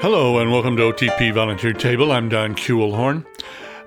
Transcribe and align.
Hello 0.00 0.38
and 0.38 0.50
welcome 0.50 0.78
to 0.78 0.84
OTP 0.84 1.34
Volunteer 1.34 1.74
Table. 1.74 2.10
I'm 2.10 2.30
Don 2.30 2.54
Kuehlhorn. 2.54 3.26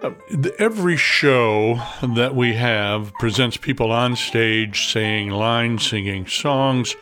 Uh, 0.03 0.11
every 0.59 0.95
show 0.95 1.81
that 2.03 2.35
we 2.35 2.53
have 2.53 3.11
presents 3.15 3.57
people 3.57 3.91
on 3.91 4.15
stage 4.15 4.91
saying 4.91 5.31
lines, 5.31 5.89
singing 5.89 6.27
songs, 6.27 6.95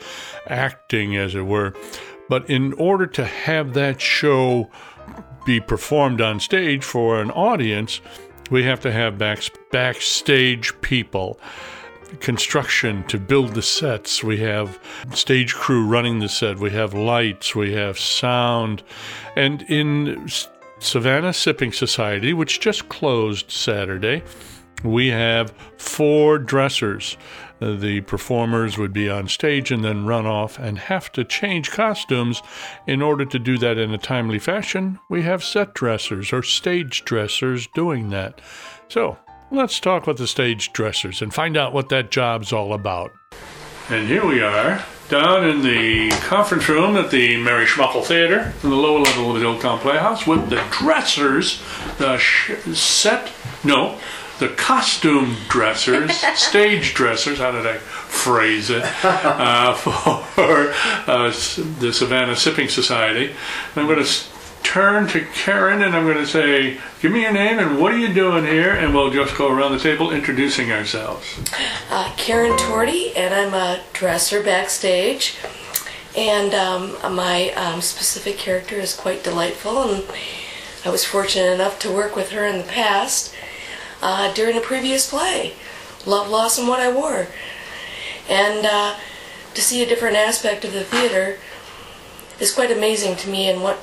acting, 0.48 1.18
as 1.18 1.36
it 1.36 1.42
were. 1.42 1.74
But 2.30 2.50
in 2.50 2.72
order 2.76 3.06
to 3.08 3.26
have 3.26 3.74
that 3.74 4.00
show 4.00 4.72
be 5.46 5.60
performed 5.60 6.22
on 6.22 6.40
stage 6.40 6.86
for 6.86 7.20
an 7.20 7.32
audience, 7.32 8.00
we 8.50 8.64
have 8.64 8.80
to 8.80 8.94
have 8.94 9.18
back, 9.18 9.44
backstage 9.74 10.74
people 10.80 11.38
construction 12.20 13.04
to 13.06 13.18
build 13.18 13.54
the 13.56 13.62
sets. 13.62 14.24
We 14.24 14.38
have 14.38 14.80
stage 15.14 15.54
crew 15.54 15.86
running 15.86 16.20
the 16.20 16.30
set. 16.30 16.60
We 16.60 16.72
have 16.72 16.94
lights. 16.94 17.56
We 17.56 17.74
have 17.74 18.00
sound. 18.00 18.84
And 19.36 19.64
in 19.64 20.28
Savannah 20.80 21.34
Sipping 21.34 21.72
Society, 21.72 22.34
which 22.34 22.60
just 22.60 22.90
closed 22.90 23.52
Saturday, 23.52 24.24
we 24.84 25.10
have 25.10 25.54
four 25.78 26.40
dressers. 26.40 27.18
The 27.60 28.02
performers 28.02 28.80
would 28.80 28.92
be 28.92 29.08
on 29.08 29.28
stage 29.28 29.72
and 29.72 29.84
then 29.84 30.08
run 30.08 30.26
off 30.26 30.58
and 30.58 30.80
have 30.80 31.12
to 31.12 31.24
change 31.24 31.70
costumes. 31.70 32.42
In 32.88 33.04
order 33.04 33.26
to 33.26 33.38
do 33.38 33.60
that 33.60 33.78
in 33.78 33.94
a 33.94 34.00
timely 34.00 34.40
fashion, 34.40 35.00
we 35.10 35.22
have 35.22 35.44
set 35.44 35.76
dressers 35.76 36.34
or 36.34 36.42
stage 36.42 37.06
dressers 37.06 37.68
doing 37.68 38.10
that. 38.10 38.42
So 38.88 39.18
let's 39.52 39.80
talk 39.80 40.08
with 40.08 40.18
the 40.18 40.28
stage 40.28 40.72
dressers 40.74 41.22
and 41.22 41.34
find 41.34 41.58
out 41.58 41.74
what 41.74 41.90
that 41.90 42.10
job's 42.10 42.54
all 42.54 42.74
about. 42.74 43.14
And 43.90 44.08
here 44.08 44.26
we 44.26 44.42
are, 44.42 44.84
down 45.10 45.48
in 45.48 45.62
the 45.62 46.10
conference 46.22 46.70
room 46.70 46.96
at 46.96 47.12
the 47.12 47.36
Mary 47.36 47.66
Schmuckal 47.66 48.04
Theater 48.06 48.54
in 48.64 48.70
the 48.70 48.76
lower 48.76 49.00
level 49.00 49.36
of 49.36 49.42
the 49.42 49.46
Old 49.46 49.62
Town 49.62 49.80
Playhouse 49.80 50.26
with 50.26 50.50
the 50.50 50.64
dressers, 50.72 51.62
the 51.98 52.18
sh- 52.18 52.54
set, 52.74 53.30
no, 53.66 54.00
the 54.40 54.48
costume 54.48 55.36
dressers, 55.50 56.16
stage 56.36 56.94
dressers, 56.94 57.40
how 57.40 57.52
did 57.52 57.68
I 57.68 57.78
phrase 57.78 58.70
it, 58.70 58.84
uh, 59.04 59.74
for 59.76 60.74
uh, 61.12 61.28
the 61.80 61.92
Savannah 61.92 62.36
Sipping 62.36 62.70
Society. 62.70 63.36
I'm 63.76 63.88
going 63.88 64.04
to 64.04 64.10
turn 64.64 65.08
to 65.08 65.26
Karen 65.34 65.82
and 65.82 65.96
I'm 65.96 66.06
going 66.06 66.18
to 66.18 66.28
say, 66.28 66.80
Give 67.02 67.12
me 67.12 67.22
your 67.22 67.34
name 67.34 67.60
and 67.60 67.80
what 67.80 67.92
are 67.92 67.98
you 67.98 68.14
doing 68.14 68.46
here? 68.46 68.72
And 68.72 68.94
we'll 68.94 69.12
just 69.12 69.38
go 69.38 69.52
around 69.52 69.72
the 69.74 69.80
table 69.80 70.12
introducing 70.12 70.72
ourselves. 70.72 71.40
Uh, 71.90 72.12
Karen 72.18 72.54
Torty, 72.54 73.16
and 73.16 73.34
I'm 73.34 73.54
a 73.54 73.82
dresser 73.94 74.42
backstage. 74.44 75.38
And 76.16 76.54
um, 76.54 77.16
my 77.16 77.52
um, 77.52 77.82
specific 77.82 78.38
character 78.38 78.76
is 78.76 78.94
quite 78.94 79.24
delightful, 79.24 79.84
and 79.84 80.04
I 80.84 80.90
was 80.90 81.06
fortunate 81.06 81.54
enough 81.54 81.80
to 81.80 81.92
work 81.92 82.18
with 82.18 82.32
her 82.32 82.46
in 82.46 82.58
the 82.58 82.66
past 82.66 83.34
uh, 84.02 84.34
during 84.34 84.58
a 84.58 84.62
previous 84.62 85.10
play, 85.10 85.54
Love, 86.06 86.30
Loss, 86.30 86.60
and 86.60 86.68
What 86.68 86.82
I 86.82 86.92
Wore. 86.92 87.28
And 88.30 88.66
uh, 88.66 88.96
to 89.54 89.62
see 89.62 89.82
a 89.82 89.88
different 89.88 90.18
aspect 90.18 90.66
of 90.66 90.74
the 90.74 90.84
theater 90.84 91.38
is 92.40 92.54
quite 92.54 92.72
amazing 92.72 93.16
to 93.18 93.30
me 93.30 93.50
and 93.50 93.62
what 93.62 93.80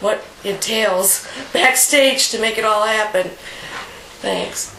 what 0.00 0.24
entails 0.44 1.26
backstage 1.52 2.30
to 2.30 2.40
make 2.40 2.58
it 2.58 2.64
all 2.64 2.86
happen. 2.86 3.30
Thanks. 4.20 4.74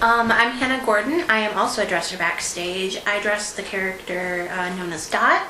Um, 0.00 0.30
I'm 0.30 0.52
Hannah 0.52 0.84
Gordon. 0.84 1.24
I 1.28 1.40
am 1.40 1.58
also 1.58 1.82
a 1.82 1.86
dresser 1.86 2.16
backstage. 2.16 3.00
I 3.04 3.20
dress 3.20 3.54
the 3.54 3.62
character 3.62 4.48
uh, 4.52 4.74
known 4.76 4.92
as 4.92 5.10
Dot. 5.10 5.42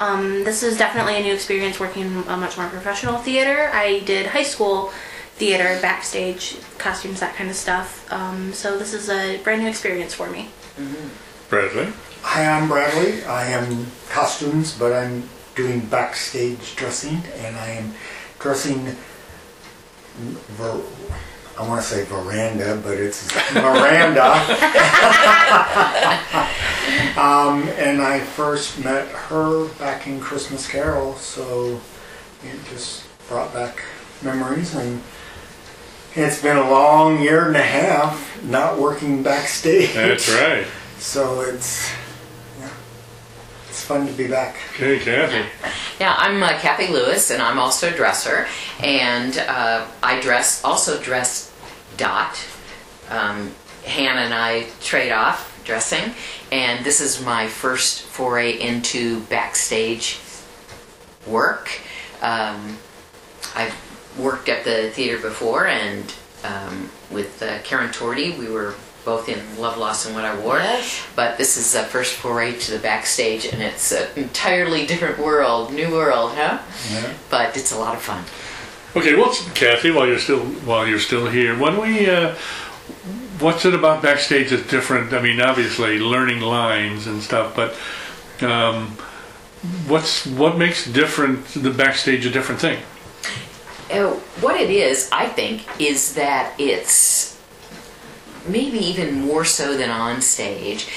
Um, 0.00 0.42
this 0.42 0.64
is 0.64 0.76
definitely 0.76 1.16
a 1.16 1.22
new 1.22 1.32
experience 1.32 1.78
working 1.78 2.02
in 2.02 2.24
a 2.26 2.36
much 2.36 2.56
more 2.56 2.68
professional 2.68 3.18
theater. 3.18 3.70
I 3.72 4.00
did 4.00 4.26
high 4.26 4.42
school 4.42 4.92
theater, 5.36 5.78
backstage, 5.80 6.56
costumes, 6.78 7.20
that 7.20 7.36
kind 7.36 7.50
of 7.50 7.56
stuff. 7.56 8.10
Um, 8.12 8.52
so 8.52 8.76
this 8.76 8.94
is 8.94 9.08
a 9.08 9.40
brand 9.42 9.62
new 9.62 9.68
experience 9.68 10.12
for 10.12 10.28
me. 10.28 10.50
Mm-hmm. 10.76 11.08
Bradley? 11.48 11.92
Hi, 12.22 12.46
I'm 12.46 12.68
Bradley. 12.68 13.22
I 13.24 13.46
am 13.46 13.86
costumes, 14.08 14.76
but 14.76 14.92
I'm 14.92 15.28
doing 15.54 15.80
backstage 15.86 16.74
dressing, 16.74 17.22
and 17.36 17.56
I 17.56 17.68
am 17.70 17.94
dressing, 18.44 18.84
ver, 20.50 20.78
I 21.58 21.66
want 21.66 21.80
to 21.80 21.86
say 21.88 22.04
veranda, 22.04 22.78
but 22.84 22.98
it's 22.98 23.34
Miranda. 23.54 24.32
um, 27.18 27.66
and 27.78 28.02
I 28.02 28.20
first 28.20 28.84
met 28.84 29.08
her 29.08 29.66
back 29.78 30.06
in 30.06 30.20
Christmas 30.20 30.68
Carol, 30.68 31.14
so 31.14 31.80
it 32.42 32.62
just 32.68 33.06
brought 33.28 33.54
back 33.54 33.82
memories 34.22 34.74
and 34.74 35.02
it's 36.14 36.42
been 36.42 36.58
a 36.58 36.70
long 36.70 37.22
year 37.22 37.46
and 37.46 37.56
a 37.56 37.62
half 37.62 38.44
not 38.44 38.78
working 38.78 39.22
backstage. 39.22 39.94
That's 39.94 40.30
right. 40.30 40.66
So 40.96 41.40
it's 41.42 41.90
fun 43.84 44.06
to 44.06 44.12
be 44.12 44.26
back. 44.26 44.56
Okay, 44.74 44.98
Kathy. 44.98 45.48
Yeah, 46.00 46.14
I'm 46.16 46.42
uh, 46.42 46.58
Kathy 46.58 46.88
Lewis, 46.88 47.30
and 47.30 47.42
I'm 47.42 47.58
also 47.58 47.92
a 47.92 47.96
dresser, 47.96 48.46
and 48.82 49.36
uh, 49.38 49.86
I 50.02 50.20
dress 50.20 50.64
also 50.64 51.00
dress 51.00 51.52
Dot. 51.96 52.38
Um, 53.10 53.52
Hannah 53.84 54.22
and 54.22 54.34
I 54.34 54.66
trade 54.80 55.12
off 55.12 55.62
dressing, 55.64 56.14
and 56.50 56.84
this 56.84 57.00
is 57.00 57.22
my 57.24 57.46
first 57.46 58.02
foray 58.02 58.58
into 58.58 59.20
backstage 59.24 60.18
work. 61.26 61.70
Um, 62.22 62.78
I've 63.54 63.74
worked 64.18 64.48
at 64.48 64.64
the 64.64 64.90
theater 64.90 65.18
before, 65.20 65.66
and 65.66 66.12
um, 66.42 66.90
with 67.10 67.42
uh, 67.42 67.58
Karen 67.62 67.90
Torty, 67.90 68.36
we 68.38 68.48
were 68.48 68.74
both 69.04 69.28
in 69.28 69.38
Love, 69.60 69.76
Loss, 69.76 70.06
and 70.06 70.14
What 70.14 70.24
I 70.24 70.38
Wore. 70.38 70.58
Yes. 70.58 71.06
But 71.14 71.38
this 71.38 71.56
is 71.56 71.74
a 71.74 71.84
first 71.84 72.14
foray 72.14 72.58
to 72.58 72.72
the 72.72 72.78
backstage, 72.78 73.44
and 73.46 73.62
it's 73.62 73.92
an 73.92 74.08
entirely 74.16 74.86
different 74.86 75.18
world, 75.18 75.72
new 75.72 75.90
world, 75.90 76.32
huh? 76.34 76.60
Yeah. 76.90 77.12
But 77.30 77.56
it's 77.56 77.72
a 77.72 77.78
lot 77.78 77.94
of 77.94 78.02
fun. 78.02 78.24
Okay, 78.96 79.14
well, 79.16 79.34
Kathy, 79.54 79.90
while 79.90 80.06
you're 80.06 80.18
still 80.18 80.40
while 80.40 80.86
you're 80.86 81.00
still 81.00 81.28
here, 81.28 81.58
when 81.58 81.80
we, 81.80 82.08
uh, 82.08 82.34
what's 83.40 83.64
it 83.64 83.74
about 83.74 84.02
backstage 84.02 84.50
that's 84.50 84.68
different? 84.70 85.12
I 85.12 85.20
mean, 85.20 85.40
obviously 85.40 85.98
learning 85.98 86.40
lines 86.40 87.08
and 87.08 87.20
stuff, 87.20 87.56
but 87.56 87.74
um, 88.48 88.96
what's 89.88 90.26
what 90.26 90.56
makes 90.56 90.86
different 90.86 91.44
the 91.48 91.70
backstage 91.70 92.24
a 92.24 92.30
different 92.30 92.60
thing? 92.60 92.78
Uh, 93.90 94.12
what 94.40 94.60
it 94.60 94.70
is, 94.70 95.10
I 95.12 95.26
think, 95.26 95.64
is 95.80 96.14
that 96.14 96.54
it's 96.58 97.33
maybe 98.46 98.78
even 98.78 99.20
more 99.20 99.44
so 99.44 99.76
than 99.76 99.90
on 99.90 100.20
stage. 100.20 100.88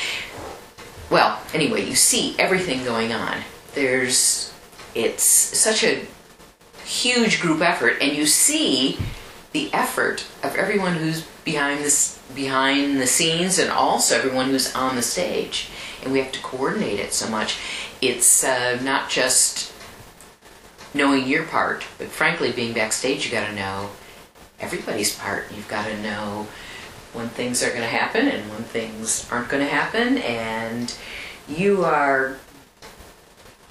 Well, 1.09 1.41
anyway, 1.53 1.87
you 1.87 1.95
see 1.95 2.35
everything 2.37 2.83
going 2.83 3.13
on. 3.13 3.41
There's, 3.73 4.53
it's 4.93 5.23
such 5.23 5.83
a 5.83 6.05
huge 6.83 7.41
group 7.41 7.61
effort, 7.61 7.97
and 8.01 8.15
you 8.15 8.25
see 8.25 8.97
the 9.51 9.73
effort 9.73 10.25
of 10.43 10.55
everyone 10.55 10.95
who's 10.95 11.25
behind 11.43 11.83
this 11.83 12.19
behind 12.35 12.99
the 12.99 13.07
scenes 13.07 13.57
and 13.57 13.71
also 13.71 14.15
everyone 14.15 14.49
who's 14.49 14.75
on 14.75 14.95
the 14.95 15.01
stage 15.01 15.69
and 16.03 16.11
we 16.11 16.19
have 16.19 16.31
to 16.31 16.39
coordinate 16.41 16.99
it 16.99 17.13
so 17.13 17.27
much 17.29 17.57
it's 18.01 18.43
uh, 18.43 18.77
not 18.83 19.09
just 19.09 19.73
knowing 20.93 21.25
your 21.25 21.43
part 21.45 21.85
but 21.97 22.07
frankly 22.07 22.51
being 22.51 22.73
backstage 22.73 23.25
you 23.25 23.31
got 23.31 23.47
to 23.47 23.55
know 23.55 23.89
everybody's 24.59 25.17
part 25.17 25.45
you've 25.55 25.69
got 25.69 25.85
to 25.85 26.01
know 26.01 26.45
when 27.17 27.29
things 27.29 27.63
are 27.63 27.69
going 27.69 27.81
to 27.81 27.87
happen 27.87 28.27
and 28.27 28.47
when 28.51 28.63
things 28.63 29.27
aren't 29.31 29.49
going 29.49 29.63
to 29.65 29.69
happen 29.69 30.19
and 30.19 30.95
you 31.49 31.83
are 31.83 32.37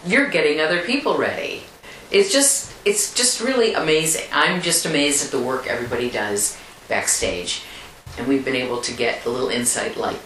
you're 0.05 0.29
getting 0.29 0.61
other 0.61 0.83
people 0.83 1.17
ready. 1.17 1.63
It's 2.11 2.33
just 2.33 2.75
it's 2.85 3.15
just 3.15 3.41
really 3.41 3.73
amazing. 3.75 4.27
I'm 4.33 4.61
just 4.61 4.85
amazed 4.85 5.25
at 5.25 5.31
the 5.31 5.41
work 5.41 5.67
everybody 5.67 6.11
does 6.11 6.59
backstage. 6.89 7.63
And 8.19 8.27
we've 8.27 8.45
been 8.45 8.57
able 8.57 8.81
to 8.81 8.93
get 8.93 9.25
a 9.27 9.31
little 9.31 9.49
insight 9.49 9.97
like 9.97 10.21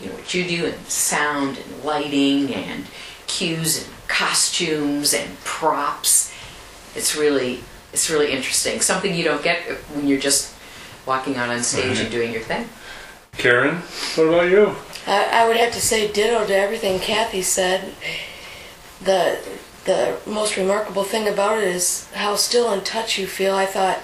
you 0.00 0.06
know 0.06 0.14
what 0.14 0.34
you 0.34 0.44
do 0.44 0.66
and 0.66 0.86
sound 0.86 1.58
and 1.58 1.84
lighting 1.84 2.52
and 2.54 2.86
cues 3.26 3.84
and 3.84 4.08
costumes 4.08 5.14
and 5.14 5.38
props. 5.40 6.32
It's 6.96 7.16
really 7.16 7.60
it's 7.92 8.10
really 8.10 8.32
interesting. 8.32 8.80
Something 8.80 9.14
you 9.14 9.22
don't 9.22 9.42
get 9.42 9.62
when 9.94 10.08
you're 10.08 10.20
just 10.20 10.53
walking 11.06 11.36
out 11.36 11.50
on 11.50 11.62
stage 11.62 11.98
and 11.98 12.10
doing 12.10 12.32
your 12.32 12.42
thing. 12.42 12.68
Karen, 13.32 13.76
what 14.14 14.24
about 14.24 14.50
you? 14.50 14.74
I, 15.06 15.42
I 15.42 15.48
would 15.48 15.56
have 15.56 15.72
to 15.72 15.80
say 15.80 16.10
ditto 16.10 16.46
to 16.46 16.56
everything 16.56 17.00
Kathy 17.00 17.42
said. 17.42 17.94
The 19.02 19.38
the 19.84 20.18
most 20.26 20.56
remarkable 20.56 21.04
thing 21.04 21.28
about 21.28 21.58
it 21.58 21.64
is 21.64 22.08
how 22.14 22.36
still 22.36 22.72
in 22.72 22.82
touch 22.82 23.18
you 23.18 23.26
feel. 23.26 23.54
I 23.54 23.66
thought, 23.66 24.00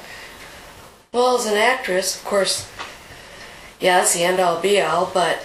well, 1.12 1.38
as 1.38 1.46
an 1.46 1.56
actress, 1.56 2.16
of 2.16 2.24
course, 2.24 2.70
yeah, 3.80 3.98
that's 3.98 4.12
the 4.14 4.22
end 4.22 4.40
all 4.40 4.60
be 4.60 4.80
all, 4.80 5.10
but 5.14 5.42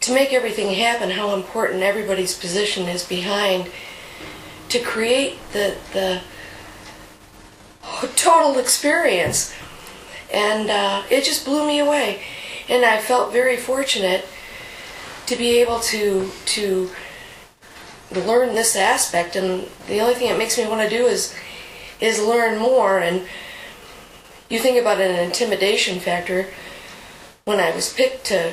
to 0.00 0.12
make 0.12 0.34
everything 0.34 0.74
happen, 0.74 1.10
how 1.10 1.34
important 1.34 1.82
everybody's 1.82 2.36
position 2.36 2.86
is 2.86 3.02
behind 3.02 3.70
to 4.68 4.78
create 4.78 5.38
the 5.52 5.76
the 5.94 6.20
total 8.16 8.58
experience, 8.58 9.54
and 10.34 10.68
uh, 10.68 11.02
it 11.10 11.24
just 11.24 11.44
blew 11.44 11.66
me 11.66 11.78
away. 11.78 12.20
And 12.68 12.84
I 12.84 13.00
felt 13.00 13.32
very 13.32 13.56
fortunate 13.56 14.26
to 15.26 15.36
be 15.36 15.60
able 15.60 15.80
to 15.80 16.30
to 16.46 16.90
learn 18.10 18.54
this 18.54 18.76
aspect. 18.76 19.36
And 19.36 19.68
the 19.86 20.00
only 20.00 20.14
thing 20.14 20.28
that 20.28 20.38
makes 20.38 20.58
me 20.58 20.66
want 20.66 20.88
to 20.88 20.96
do 20.96 21.06
is 21.06 21.34
is 22.00 22.20
learn 22.20 22.58
more. 22.58 22.98
And 22.98 23.22
you 24.48 24.58
think 24.58 24.78
about 24.80 25.00
an 25.00 25.24
intimidation 25.24 26.00
factor. 26.00 26.48
When 27.44 27.60
I 27.60 27.74
was 27.74 27.92
picked 27.92 28.24
to 28.26 28.52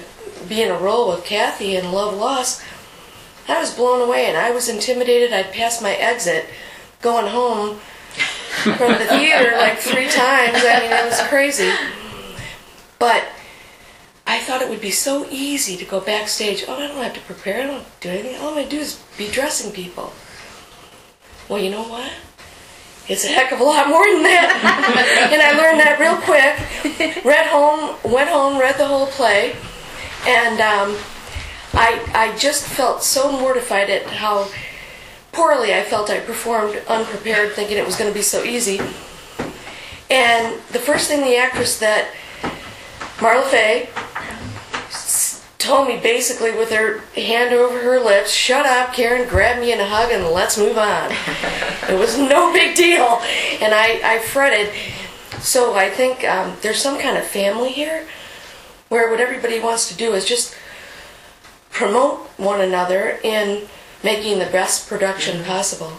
be 0.49 0.61
in 0.61 0.69
a 0.69 0.77
role 0.77 1.09
with 1.09 1.23
Kathy 1.23 1.77
in 1.77 1.93
Love 1.93 2.13
Lost, 2.13 2.61
I 3.47 3.59
was 3.59 3.73
blown 3.73 4.01
away 4.01 4.25
and 4.25 4.37
I 4.37 4.51
was 4.51 4.67
intimidated. 4.67 5.31
I'd 5.31 5.53
passed 5.53 5.81
my 5.81 5.93
exit 5.93 6.45
going 7.01 7.27
home 7.27 7.79
from 8.51 8.91
the 8.93 9.05
theater 9.05 9.55
like 9.57 9.77
three 9.77 10.09
times. 10.09 10.57
I 10.57 10.79
mean, 10.81 10.91
it 10.91 11.05
was 11.05 11.21
crazy. 11.27 11.71
But 12.99 13.25
I 14.27 14.39
thought 14.39 14.61
it 14.61 14.69
would 14.69 14.81
be 14.81 14.91
so 14.91 15.27
easy 15.29 15.77
to 15.77 15.85
go 15.85 15.99
backstage. 15.99 16.65
Oh, 16.67 16.75
I 16.75 16.87
don't 16.87 16.97
have 16.97 17.13
to 17.13 17.19
prepare. 17.21 17.63
I 17.63 17.67
don't 17.67 17.85
do 17.99 18.09
anything. 18.09 18.35
All 18.41 18.49
I'm 18.49 18.55
going 18.55 18.69
to 18.69 18.69
do 18.69 18.79
is 18.79 19.03
be 19.17 19.29
dressing 19.29 19.71
people. 19.71 20.13
Well, 21.49 21.59
you 21.59 21.69
know 21.69 21.83
what? 21.83 22.11
It's 23.07 23.25
a 23.25 23.27
heck 23.27 23.51
of 23.51 23.59
a 23.59 23.63
lot 23.63 23.89
more 23.89 24.05
than 24.05 24.23
that. 24.23 25.29
and 25.33 25.41
I 25.41 25.51
learned 25.57 25.79
that 25.79 25.99
real 25.99 26.15
quick. 26.21 27.25
Read 27.25 27.47
home, 27.47 27.97
went 28.09 28.29
home, 28.29 28.59
read 28.59 28.77
the 28.77 28.87
whole 28.87 29.07
play, 29.07 29.55
and 30.27 30.61
um, 30.61 30.97
I 31.73 31.99
I 32.13 32.37
just 32.37 32.65
felt 32.65 33.03
so 33.03 33.31
mortified 33.31 33.89
at 33.89 34.05
how 34.05 34.47
poorly 35.31 35.73
I 35.73 35.83
felt 35.83 36.09
I 36.09 36.19
performed 36.19 36.81
unprepared, 36.87 37.53
thinking 37.53 37.77
it 37.77 37.85
was 37.85 37.95
going 37.95 38.09
to 38.09 38.17
be 38.17 38.23
so 38.23 38.43
easy. 38.43 38.79
And 40.09 40.59
the 40.71 40.79
first 40.79 41.07
thing 41.07 41.21
the 41.21 41.37
actress 41.37 41.79
that 41.79 42.13
Marla 43.17 43.43
Faye 43.43 43.89
told 45.57 45.87
me 45.87 45.97
basically 45.97 46.51
with 46.51 46.71
her 46.71 46.99
hand 47.15 47.53
over 47.53 47.79
her 47.81 47.99
lips, 47.99 48.31
shut 48.31 48.65
up, 48.65 48.93
Karen, 48.93 49.29
grab 49.29 49.59
me 49.61 49.71
in 49.71 49.79
a 49.79 49.85
hug 49.85 50.11
and 50.11 50.25
let's 50.25 50.57
move 50.57 50.77
on. 50.77 51.11
it 51.89 51.97
was 51.97 52.17
no 52.17 52.51
big 52.51 52.75
deal. 52.75 53.19
And 53.61 53.73
I, 53.73 54.01
I 54.03 54.19
fretted. 54.19 54.73
So 55.39 55.75
I 55.75 55.89
think 55.89 56.23
um, 56.23 56.57
there's 56.61 56.81
some 56.81 56.99
kind 56.99 57.17
of 57.17 57.23
family 57.23 57.71
here 57.71 58.07
where 58.89 59.09
what 59.09 59.19
everybody 59.19 59.59
wants 59.59 59.87
to 59.89 59.95
do 59.95 60.13
is 60.13 60.25
just 60.25 60.55
promote 61.69 62.19
one 62.37 62.59
another 62.59 63.19
in 63.23 63.67
making 64.03 64.39
the 64.39 64.45
best 64.45 64.87
production 64.87 65.43
possible. 65.43 65.93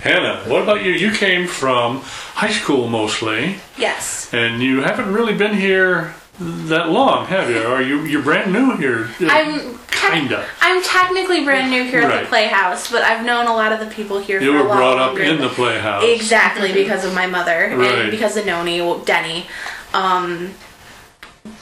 Hannah, 0.00 0.42
what 0.46 0.62
about 0.62 0.84
you? 0.84 0.92
You 0.92 1.10
came 1.12 1.46
from 1.46 2.00
high 2.34 2.50
school 2.52 2.88
mostly, 2.88 3.56
Yes. 3.78 4.28
and 4.32 4.62
you 4.62 4.82
haven't 4.82 5.12
really 5.12 5.34
been 5.34 5.54
here 5.54 6.14
that 6.38 6.88
long, 6.90 7.26
have 7.26 7.48
you? 7.48 7.62
Are 7.62 7.80
you 7.80 8.02
you're 8.04 8.20
brand 8.22 8.52
new 8.52 8.76
here? 8.76 9.08
I'm 9.28 9.78
kinda. 9.90 10.44
I'm 10.60 10.82
technically 10.82 11.44
brand 11.44 11.70
new 11.70 11.84
here 11.84 12.00
at 12.02 12.08
Right. 12.08 12.20
the 12.22 12.26
Playhouse, 12.26 12.90
but 12.90 13.02
I've 13.02 13.24
known 13.24 13.46
a 13.46 13.54
lot 13.54 13.72
of 13.72 13.78
the 13.80 13.86
people 13.86 14.18
here 14.18 14.42
You 14.42 14.52
for 14.52 14.58
were 14.58 14.64
a 14.64 14.68
lot 14.68 14.76
brought 14.76 14.98
up 14.98 15.06
longer 15.12 15.22
in 15.22 15.40
the 15.40 15.48
playhouse. 15.48 16.02
Exactly 16.04 16.72
because 16.72 17.04
of 17.04 17.14
my 17.14 17.26
mother 17.26 17.72
Right. 17.74 17.92
and 18.00 18.10
because 18.10 18.36
of 18.36 18.44
Noni, 18.44 18.80
well, 18.82 18.98
Denny. 18.98 19.46
Um, 19.94 20.54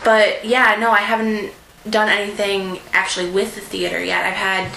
but 0.02 0.44
yeah, 0.44 0.76
no, 0.80 0.90
I 0.90 1.00
haven't 1.00 1.52
done 1.88 2.08
anything 2.08 2.80
actually 2.92 3.28
with 3.30 3.54
the 3.54 3.60
theater 3.60 4.02
yet. 4.02 4.24
I've 4.24 4.34
had, 4.34 4.68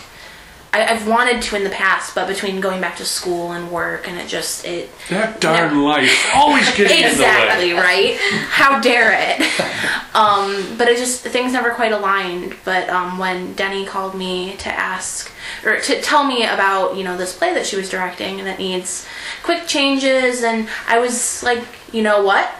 I, 0.76 0.94
I've 0.94 1.08
wanted 1.08 1.42
to 1.42 1.56
in 1.56 1.64
the 1.64 1.70
past, 1.70 2.14
but 2.14 2.28
between 2.28 2.60
going 2.60 2.82
back 2.82 2.98
to 2.98 3.06
school 3.06 3.54
and 3.54 3.72
work, 3.72 4.10
and 4.10 4.20
it 4.20 4.28
just 4.28 4.66
it 4.66 4.90
That 5.10 5.40
darn 5.40 5.82
life 5.82 6.32
always 6.36 6.70
getting 6.76 7.06
exactly 7.06 7.70
in 7.70 7.76
the 7.78 7.82
way. 7.82 8.12
Exactly, 8.12 8.20
right. 8.20 8.48
How 8.50 8.82
dare 8.82 9.14
it? 9.18 9.40
um, 10.14 10.78
but 10.78 10.90
it 10.90 10.98
just 10.98 11.22
things 11.22 11.54
never 11.54 11.72
quite 11.72 11.94
aligned. 11.94 12.58
But 12.66 12.90
um, 12.90 13.18
when 13.18 13.54
Denny 13.54 13.86
called 13.86 14.16
me 14.16 14.58
to 14.58 14.70
ask 14.70 15.32
or 15.64 15.80
to 15.80 16.02
tell 16.02 16.26
me 16.26 16.44
about 16.44 16.98
you 16.98 17.06
know 17.06 17.16
this 17.16 17.34
play 17.38 17.54
that 17.54 17.66
she 17.66 17.78
was 17.78 17.90
directing 17.90 18.40
and 18.40 18.48
that 18.48 18.60
needs 18.60 19.08
quick 19.44 19.68
changes, 19.68 20.44
and 20.44 20.68
I 20.90 21.00
was 21.00 21.42
like, 21.42 21.64
you 21.94 22.04
know 22.04 22.26
what? 22.26 22.54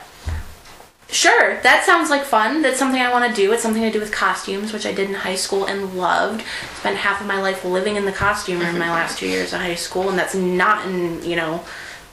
Sure, 1.10 1.62
that 1.62 1.84
sounds 1.86 2.10
like 2.10 2.24
fun. 2.24 2.62
That's 2.62 2.80
something 2.80 3.02
I 3.02 3.12
want 3.12 3.34
to 3.34 3.42
do. 3.42 3.52
It's 3.54 3.62
something 3.62 3.84
to 3.84 3.92
do 3.92 4.00
with 4.00 4.12
costumes, 4.12 4.74
which 4.74 4.86
I 4.86 4.92
did 4.92 5.08
in 5.08 5.16
high 5.16 5.36
school 5.36 5.66
and 5.66 5.96
loved. 5.96 6.44
Spent 6.80 6.98
half 6.98 7.22
of 7.22 7.28
my 7.28 7.40
life 7.40 7.64
living 7.64 7.96
in 7.96 8.06
the 8.06 8.12
costume 8.12 8.60
room 8.60 8.78
my 8.80 8.90
last 8.90 9.20
two 9.20 9.28
years 9.28 9.54
of 9.54 9.60
high 9.60 9.76
school, 9.76 10.10
and 10.10 10.18
that's 10.18 10.36
not 10.36 10.86
an 10.88 11.24
you 11.24 11.36
know 11.36 11.64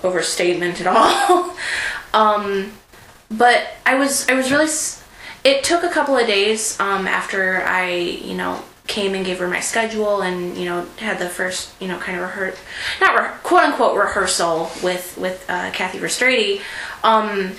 overstatement 0.05 0.81
at 0.81 0.87
all. 0.87 1.57
um, 2.15 2.73
but 3.31 3.67
I 3.87 3.95
was 3.95 4.29
I 4.29 4.35
was 4.35 4.51
really. 4.51 4.69
It 5.45 5.65
took 5.65 5.83
a 5.83 5.89
couple 5.89 6.17
of 6.17 6.27
days 6.27 6.79
um, 6.79 7.09
after 7.09 7.63
I 7.63 7.91
you 7.93 8.35
know 8.35 8.63
came 8.87 9.15
and 9.15 9.25
gave 9.25 9.39
her 9.39 9.49
my 9.49 9.61
schedule 9.61 10.23
and 10.23 10.57
you 10.57 10.67
know 10.67 10.87
had 10.99 11.19
the 11.19 11.29
first 11.29 11.73
you 11.81 11.89
know 11.89 11.99
kind 11.99 12.19
of 12.19 12.25
rehearse 12.25 12.59
not 13.01 13.19
re- 13.19 13.31
quote 13.43 13.63
unquote 13.63 13.97
rehearsal 13.97 14.71
with 14.83 15.17
with 15.17 15.45
uh, 15.49 15.71
Kathy 15.73 15.99
Restrady. 15.99 16.61
Um, 17.03 17.53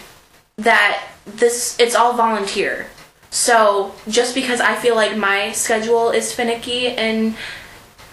that 0.57 1.12
this 1.25 1.79
it's 1.79 1.95
all 1.95 2.13
volunteer. 2.13 2.87
So 3.29 3.93
just 4.07 4.35
because 4.35 4.61
I 4.61 4.75
feel 4.75 4.95
like 4.95 5.17
my 5.17 5.51
schedule 5.53 6.11
is 6.11 6.33
finicky 6.33 6.87
and 6.89 7.35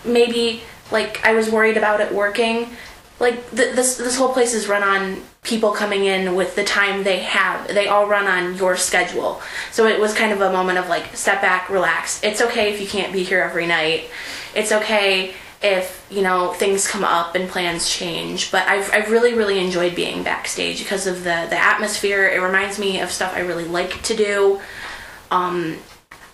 maybe 0.05 0.63
like 0.91 1.25
I 1.25 1.35
was 1.35 1.51
worried 1.51 1.77
about 1.77 2.01
it 2.01 2.13
working, 2.13 2.71
like 3.19 3.51
th- 3.51 3.75
this 3.75 3.97
this 3.97 4.17
whole 4.17 4.33
place 4.33 4.55
is 4.55 4.67
run 4.67 4.83
on 4.83 5.23
people 5.43 5.73
coming 5.73 6.05
in 6.05 6.35
with 6.35 6.55
the 6.55 6.65
time 6.65 7.03
they 7.03 7.21
have. 7.21 7.69
They 7.69 7.87
all 7.87 8.07
run 8.07 8.27
on 8.27 8.57
your 8.57 8.77
schedule. 8.77 9.41
So 9.73 9.87
it 9.87 10.01
was 10.01 10.15
kind 10.15 10.33
of 10.33 10.41
a 10.41 10.53
moment 10.53 10.79
of 10.79 10.89
like 10.89 11.17
step 11.17 11.41
back, 11.41 11.69
relax. 11.69 12.23
It's 12.23 12.41
okay 12.41 12.73
if 12.73 12.81
you 12.81 12.87
can't 12.87 13.13
be 13.13 13.23
here 13.23 13.41
every 13.41 13.67
night. 13.67 14.11
It's 14.55 14.73
okay 14.73 15.35
if 15.63 16.07
you 16.11 16.23
know 16.23 16.53
things 16.55 16.87
come 16.87 17.05
up 17.05 17.35
and 17.35 17.49
plans 17.49 17.89
change. 17.89 18.51
But 18.51 18.67
I've, 18.67 18.91
I've 18.93 19.11
really 19.11 19.35
really 19.35 19.59
enjoyed 19.59 19.95
being 19.95 20.23
backstage 20.23 20.79
because 20.79 21.07
of 21.07 21.19
the 21.19 21.47
the 21.51 21.59
atmosphere. 21.59 22.29
It 22.29 22.41
reminds 22.41 22.79
me 22.79 23.01
of 23.01 23.11
stuff 23.11 23.35
i 23.35 23.41
really 23.41 23.65
like 23.65 24.03
to 24.03 24.17
do. 24.17 24.61
Um, 25.31 25.79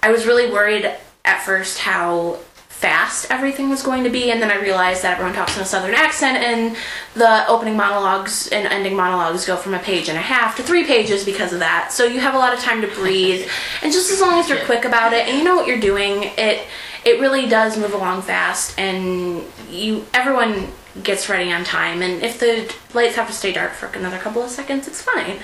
i 0.03 0.11
was 0.11 0.27
really 0.27 0.51
worried 0.51 0.91
at 1.25 1.43
first 1.43 1.79
how 1.79 2.39
fast 2.69 3.31
everything 3.31 3.71
was 3.71 3.83
going 3.83 4.05
to 4.05 4.11
be 4.11 4.31
and 4.31 4.41
then 4.43 4.51
i 4.51 4.61
realized 4.61 5.03
that 5.03 5.15
everyone 5.15 5.35
talks 5.35 5.57
in 5.57 5.63
a 5.63 5.65
southern 5.65 5.95
accent 5.95 6.37
and 6.37 6.77
the 7.15 7.49
opening 7.49 7.75
monologues 7.75 8.49
and 8.49 8.67
ending 8.67 8.95
monologues 8.95 9.47
go 9.47 9.57
from 9.57 9.73
a 9.73 9.79
page 9.79 10.11
and 10.11 10.19
a 10.19 10.21
half 10.21 10.55
to 10.55 10.63
three 10.63 10.85
pages 10.85 11.25
because 11.25 11.55
of 11.55 11.61
that. 11.61 11.91
So 11.91 12.05
you 12.05 12.21
have 12.21 12.35
a 12.35 12.39
lot 12.39 12.53
of 12.53 12.61
time 12.61 12.83
to 12.83 12.89
breathe 12.89 13.49
and 13.83 13.91
just 13.91 14.11
as 14.11 14.21
long 14.21 14.39
as 14.39 14.49
you're 14.51 14.65
quick 14.67 14.85
about 14.85 15.15
it 15.15 15.27
and 15.27 15.39
you 15.39 15.45
know 15.45 15.57
what 15.57 15.67
you're 15.67 15.81
doing 15.81 16.31
it 16.37 16.67
it 17.07 17.19
really 17.21 17.49
does 17.49 17.79
move 17.79 17.95
along 17.95 18.21
fast 18.21 18.79
and 18.79 19.43
you 19.71 20.05
everyone 20.13 20.69
gets 21.03 21.29
ready 21.31 21.51
on 21.51 21.65
time 21.65 22.03
and 22.03 22.23
if 22.23 22.39
the 22.39 22.71
lights 22.93 23.17
have 23.17 23.27
to 23.27 23.33
stay 23.33 23.53
dark 23.53 23.73
for 23.73 23.87
another 23.99 24.19
couple 24.19 24.43
of 24.43 24.51
seconds 24.51 24.87
it's 24.87 25.01
fine 25.01 25.39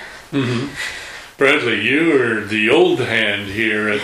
Bradley, 1.38 1.81
you 1.81 2.23
are 2.23 2.45
the 2.45 2.71
old 2.71 3.00
hand 3.00 3.49
here 3.49 3.88
at 3.88 4.00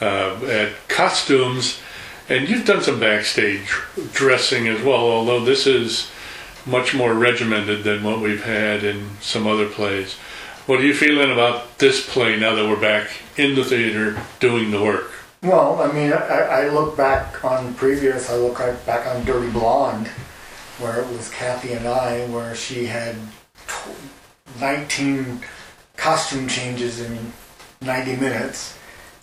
uh, 0.00 0.44
at 0.46 0.72
costumes, 0.88 1.80
and 2.28 2.48
you've 2.48 2.66
done 2.66 2.82
some 2.82 2.98
backstage 2.98 3.70
dressing 4.12 4.66
as 4.66 4.82
well. 4.82 5.08
Although 5.08 5.44
this 5.44 5.66
is 5.66 6.10
much 6.66 6.94
more 6.94 7.14
regimented 7.14 7.84
than 7.84 8.02
what 8.02 8.20
we've 8.20 8.44
had 8.44 8.82
in 8.84 9.10
some 9.20 9.46
other 9.46 9.68
plays. 9.68 10.14
What 10.66 10.80
are 10.80 10.84
you 10.84 10.94
feeling 10.94 11.30
about 11.30 11.78
this 11.78 12.04
play 12.04 12.38
now 12.38 12.54
that 12.54 12.68
we're 12.68 12.80
back 12.80 13.10
in 13.36 13.54
the 13.54 13.64
theater 13.64 14.20
doing 14.40 14.70
the 14.70 14.82
work? 14.82 15.10
Well, 15.42 15.82
I 15.82 15.90
mean, 15.90 16.12
I, 16.12 16.16
I 16.16 16.68
look 16.68 16.96
back 16.96 17.44
on 17.44 17.74
previous, 17.74 18.30
I 18.30 18.36
look 18.36 18.60
right 18.60 18.86
back 18.86 19.08
on 19.08 19.24
Dirty 19.24 19.50
Blonde, 19.50 20.06
where 20.78 21.00
it 21.00 21.08
was 21.08 21.28
Kathy 21.30 21.72
and 21.72 21.86
I, 21.88 22.26
where 22.28 22.54
she 22.54 22.86
had 22.86 23.16
19 24.60 25.40
costume 25.96 26.46
changes 26.46 27.00
in 27.00 27.32
90 27.80 28.16
minutes, 28.16 28.78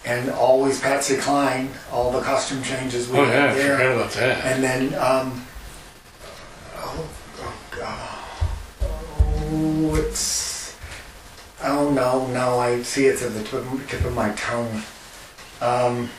and 0.05 0.29
always 0.29 0.81
Patsy 0.81 1.15
Cline, 1.15 1.69
all 1.89 2.11
the 2.11 2.21
costume 2.21 2.63
changes 2.63 3.07
we 3.09 3.17
Oh 3.19 3.23
yeah, 3.23 3.51
I 3.51 3.53
there. 3.53 3.77
forgot 3.77 3.95
about 3.95 4.11
that. 4.11 4.45
And 4.45 4.61
then, 4.63 4.93
um, 4.95 5.45
oh, 6.75 7.09
oh, 7.39 7.61
God. 7.71 8.19
oh, 8.81 9.95
it's, 9.95 10.75
oh 11.63 11.89
no, 11.91 12.27
no, 12.27 12.59
I 12.59 12.81
see 12.83 13.05
it's 13.05 13.23
at 13.23 13.33
the 13.33 13.43
tip 13.43 13.53
of, 13.53 13.87
tip 13.89 14.03
of 14.03 14.13
my 14.13 14.31
tongue. 14.33 14.81
Um, 15.61 16.09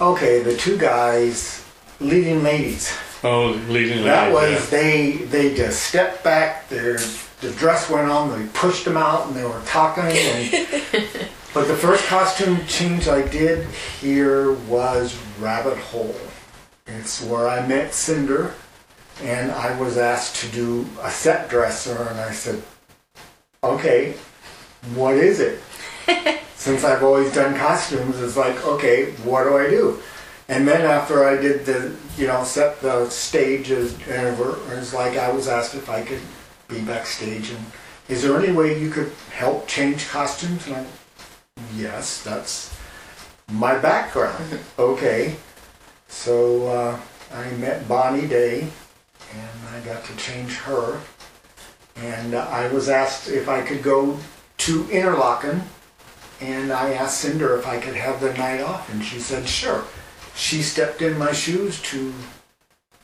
okay, 0.00 0.42
the 0.42 0.56
two 0.56 0.78
guys, 0.78 1.64
leading 2.00 2.42
ladies. 2.42 2.96
Oh, 3.22 3.60
leading 3.68 3.98
ladies. 3.98 4.04
That 4.04 4.34
lady, 4.34 4.54
was, 4.54 4.70
they, 4.70 5.12
they 5.12 5.54
just 5.54 5.82
stepped 5.82 6.22
back, 6.22 6.68
their, 6.68 6.98
the 7.40 7.50
dress 7.56 7.90
went 7.90 8.10
on, 8.10 8.30
they 8.30 8.46
pushed 8.52 8.84
them 8.84 8.96
out 8.96 9.26
and 9.26 9.36
they 9.36 9.44
were 9.44 9.62
talking 9.66 10.04
and, 10.04 10.50
but 11.54 11.66
the 11.68 11.76
first 11.76 12.04
costume 12.06 12.64
change 12.66 13.08
I 13.08 13.26
did 13.28 13.66
here 14.00 14.52
was 14.68 15.18
Rabbit 15.40 15.78
Hole. 15.78 16.14
It's 16.86 17.22
where 17.22 17.48
I 17.48 17.66
met 17.66 17.94
Cinder 17.94 18.54
and 19.22 19.52
I 19.52 19.78
was 19.78 19.96
asked 19.96 20.36
to 20.36 20.48
do 20.48 20.86
a 21.02 21.10
set 21.10 21.48
dresser, 21.48 22.08
and 22.10 22.18
I 22.20 22.32
said, 22.32 22.62
okay, 23.62 24.14
what 24.94 25.14
is 25.14 25.40
it? 25.40 25.60
Since 26.64 26.82
I've 26.82 27.02
always 27.02 27.30
done 27.30 27.54
costumes, 27.58 28.18
it's 28.22 28.38
like, 28.38 28.64
okay, 28.64 29.10
what 29.22 29.44
do 29.44 29.58
I 29.58 29.68
do? 29.68 30.00
And 30.48 30.66
then 30.66 30.80
after 30.80 31.22
I 31.22 31.36
did 31.36 31.66
the, 31.66 31.94
you 32.16 32.26
know, 32.26 32.42
set 32.42 32.80
the 32.80 33.06
stage 33.10 33.70
as, 33.70 33.92
and 34.08 34.28
it 34.28 34.38
was 34.38 34.94
like 34.94 35.18
I 35.18 35.30
was 35.30 35.46
asked 35.46 35.74
if 35.74 35.90
I 35.90 36.00
could 36.00 36.22
be 36.66 36.80
backstage 36.80 37.50
and 37.50 37.62
is 38.08 38.22
there 38.22 38.40
any 38.40 38.50
way 38.50 38.80
you 38.80 38.88
could 38.88 39.12
help 39.30 39.68
change 39.68 40.08
costumes? 40.08 40.66
And 40.66 40.76
I, 40.76 40.86
yes, 41.76 42.22
that's 42.22 42.74
my 43.52 43.76
background. 43.76 44.58
okay. 44.78 45.36
So 46.08 46.66
uh, 46.68 46.98
I 47.30 47.50
met 47.56 47.86
Bonnie 47.86 48.26
Day 48.26 48.60
and 49.34 49.68
I 49.68 49.80
got 49.80 50.02
to 50.06 50.16
change 50.16 50.54
her. 50.60 50.98
And 51.96 52.32
uh, 52.32 52.48
I 52.48 52.68
was 52.68 52.88
asked 52.88 53.28
if 53.28 53.50
I 53.50 53.60
could 53.60 53.82
go 53.82 54.18
to 54.56 54.84
Interlochen 54.84 55.60
and 56.44 56.72
I 56.72 56.92
asked 56.92 57.20
Cinder 57.20 57.56
if 57.58 57.66
I 57.66 57.78
could 57.78 57.94
have 57.94 58.20
the 58.20 58.32
night 58.34 58.60
off 58.60 58.92
and 58.92 59.02
she 59.04 59.18
said 59.18 59.48
sure. 59.48 59.84
She 60.36 60.62
stepped 60.62 61.00
in 61.00 61.18
my 61.18 61.32
shoes 61.32 61.80
to 61.82 62.12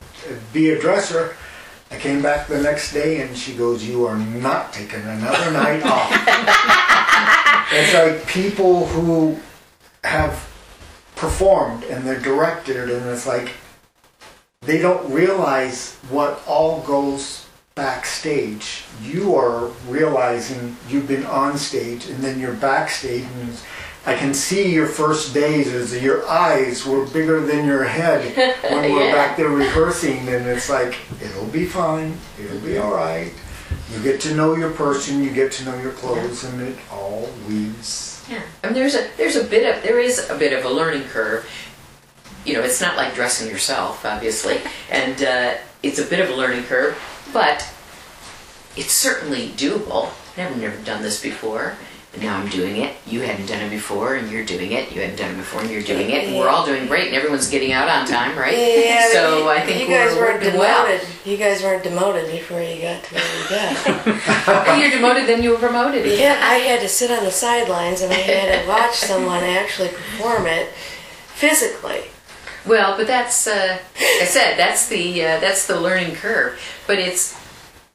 uh, 0.01 0.33
be 0.53 0.69
a 0.71 0.79
dresser. 0.79 1.35
I 1.89 1.97
came 1.97 2.21
back 2.21 2.47
the 2.47 2.61
next 2.61 2.93
day 2.93 3.21
and 3.21 3.35
she 3.35 3.53
goes, 3.53 3.83
You 3.83 4.05
are 4.05 4.17
not 4.17 4.73
taking 4.73 5.01
another 5.01 5.51
night 5.63 5.83
off. 5.83 6.11
it's 7.71 7.93
like 7.93 8.27
people 8.27 8.87
who 8.87 9.37
have 10.03 10.47
performed 11.15 11.83
and 11.83 12.05
they're 12.05 12.19
directed, 12.19 12.89
and 12.89 13.05
it's 13.09 13.27
like 13.27 13.51
they 14.61 14.79
don't 14.79 15.11
realize 15.11 15.95
what 16.09 16.41
all 16.47 16.81
goes 16.81 17.47
backstage. 17.75 18.83
You 19.01 19.35
are 19.35 19.67
realizing 19.87 20.75
you've 20.89 21.07
been 21.07 21.25
on 21.25 21.57
stage 21.57 22.05
and 22.07 22.23
then 22.23 22.39
you're 22.39 22.53
backstage 22.53 23.25
and 23.41 23.57
I 24.05 24.15
can 24.15 24.33
see 24.33 24.73
your 24.73 24.87
first 24.87 25.33
days 25.33 25.67
as 25.67 26.01
your 26.01 26.27
eyes 26.27 26.85
were 26.85 27.05
bigger 27.07 27.39
than 27.41 27.65
your 27.65 27.83
head 27.83 28.35
when 28.63 28.91
we're 28.91 29.05
Yeah. 29.07 29.13
back 29.13 29.37
there 29.37 29.49
rehearsing 29.49 30.27
and 30.27 30.47
it's 30.47 30.69
like 30.69 30.97
it'll 31.21 31.45
be 31.47 31.65
fine, 31.65 32.17
it'll 32.43 32.59
be 32.59 32.77
all 32.77 32.93
right. 32.93 33.31
You 33.93 34.01
get 34.03 34.19
to 34.21 34.35
know 34.35 34.55
your 34.55 34.71
person, 34.71 35.23
you 35.23 35.31
get 35.31 35.51
to 35.53 35.65
know 35.65 35.79
your 35.81 35.91
clothes 35.93 36.43
and 36.43 36.61
it 36.61 36.77
all 36.91 37.29
weaves. 37.47 38.23
Yeah, 38.29 38.41
I 38.63 38.67
mean, 38.67 38.75
there's 38.75 38.95
a 38.95 39.07
there's 39.17 39.35
a 39.35 39.43
bit 39.43 39.75
of 39.75 39.83
there 39.83 39.99
is 39.99 40.29
a 40.29 40.37
bit 40.37 40.53
of 40.53 40.65
a 40.65 40.69
learning 40.69 41.03
curve. 41.05 41.49
You 42.45 42.53
know, 42.55 42.61
it's 42.61 42.81
not 42.81 42.95
like 42.97 43.13
dressing 43.13 43.49
yourself, 43.49 44.03
obviously, 44.05 44.61
and 44.89 45.21
uh, 45.23 45.53
it's 45.83 45.99
a 45.99 46.05
bit 46.05 46.19
of 46.21 46.29
a 46.29 46.33
learning 46.35 46.63
curve, 46.63 46.97
but 47.33 47.67
it's 48.75 48.93
certainly 48.93 49.49
doable. 49.49 50.09
I've 50.37 50.57
never 50.57 50.77
done 50.83 51.01
this 51.01 51.21
before, 51.21 51.75
and 52.13 52.23
now 52.23 52.37
I'm 52.37 52.47
doing 52.49 52.77
it. 52.77 52.95
You 53.05 53.21
hadn't 53.21 53.45
done 53.47 53.61
it 53.61 53.69
before, 53.69 54.15
and 54.15 54.31
you're 54.31 54.45
doing 54.45 54.71
it. 54.71 54.91
You 54.93 55.01
hadn't 55.01 55.17
done 55.17 55.31
it 55.31 55.37
before, 55.37 55.61
and 55.61 55.69
you're 55.69 55.81
doing 55.83 56.09
it. 56.09 56.25
And 56.29 56.37
we're 56.37 56.47
all 56.47 56.65
doing 56.65 56.87
great, 56.87 57.07
and 57.07 57.15
everyone's 57.15 57.49
getting 57.49 57.73
out 57.73 57.89
on 57.89 58.07
time, 58.07 58.37
right? 58.37 58.57
Yeah, 58.57 59.09
So 59.13 59.39
you, 59.39 59.49
I 59.49 59.59
think 59.61 59.81
you 59.81 59.87
guys 59.87 60.15
we're 60.15 60.21
weren't 60.21 60.43
working 60.43 60.59
well. 60.59 60.85
demoted. 60.87 61.07
You 61.25 61.37
guys 61.37 61.61
weren't 61.61 61.83
demoted 61.83 62.31
before 62.31 62.61
you 62.61 62.81
got 62.81 63.03
to 63.03 63.15
where 63.15 63.43
you 63.43 63.49
got. 63.49 64.79
You're 64.79 64.89
demoted, 64.91 65.27
then 65.27 65.43
you 65.43 65.51
were 65.51 65.57
promoted. 65.57 66.05
yeah, 66.17 66.39
I 66.41 66.55
had 66.55 66.79
to 66.81 66.87
sit 66.89 67.11
on 67.11 67.23
the 67.25 67.31
sidelines 67.31 68.01
and 68.01 68.11
I 68.11 68.15
had 68.17 68.61
to 68.63 68.67
watch 68.69 68.95
someone 68.95 69.43
actually 69.43 69.89
perform 69.89 70.47
it 70.47 70.69
physically. 71.35 72.05
Well, 72.65 72.95
but 72.95 73.07
that's 73.07 73.47
uh, 73.47 73.79
I 73.97 74.25
said 74.25 74.57
that's 74.57 74.87
the 74.87 75.23
uh, 75.23 75.39
that's 75.39 75.65
the 75.67 75.79
learning 75.79 76.15
curve. 76.15 76.59
But 76.87 76.99
it's 76.99 77.39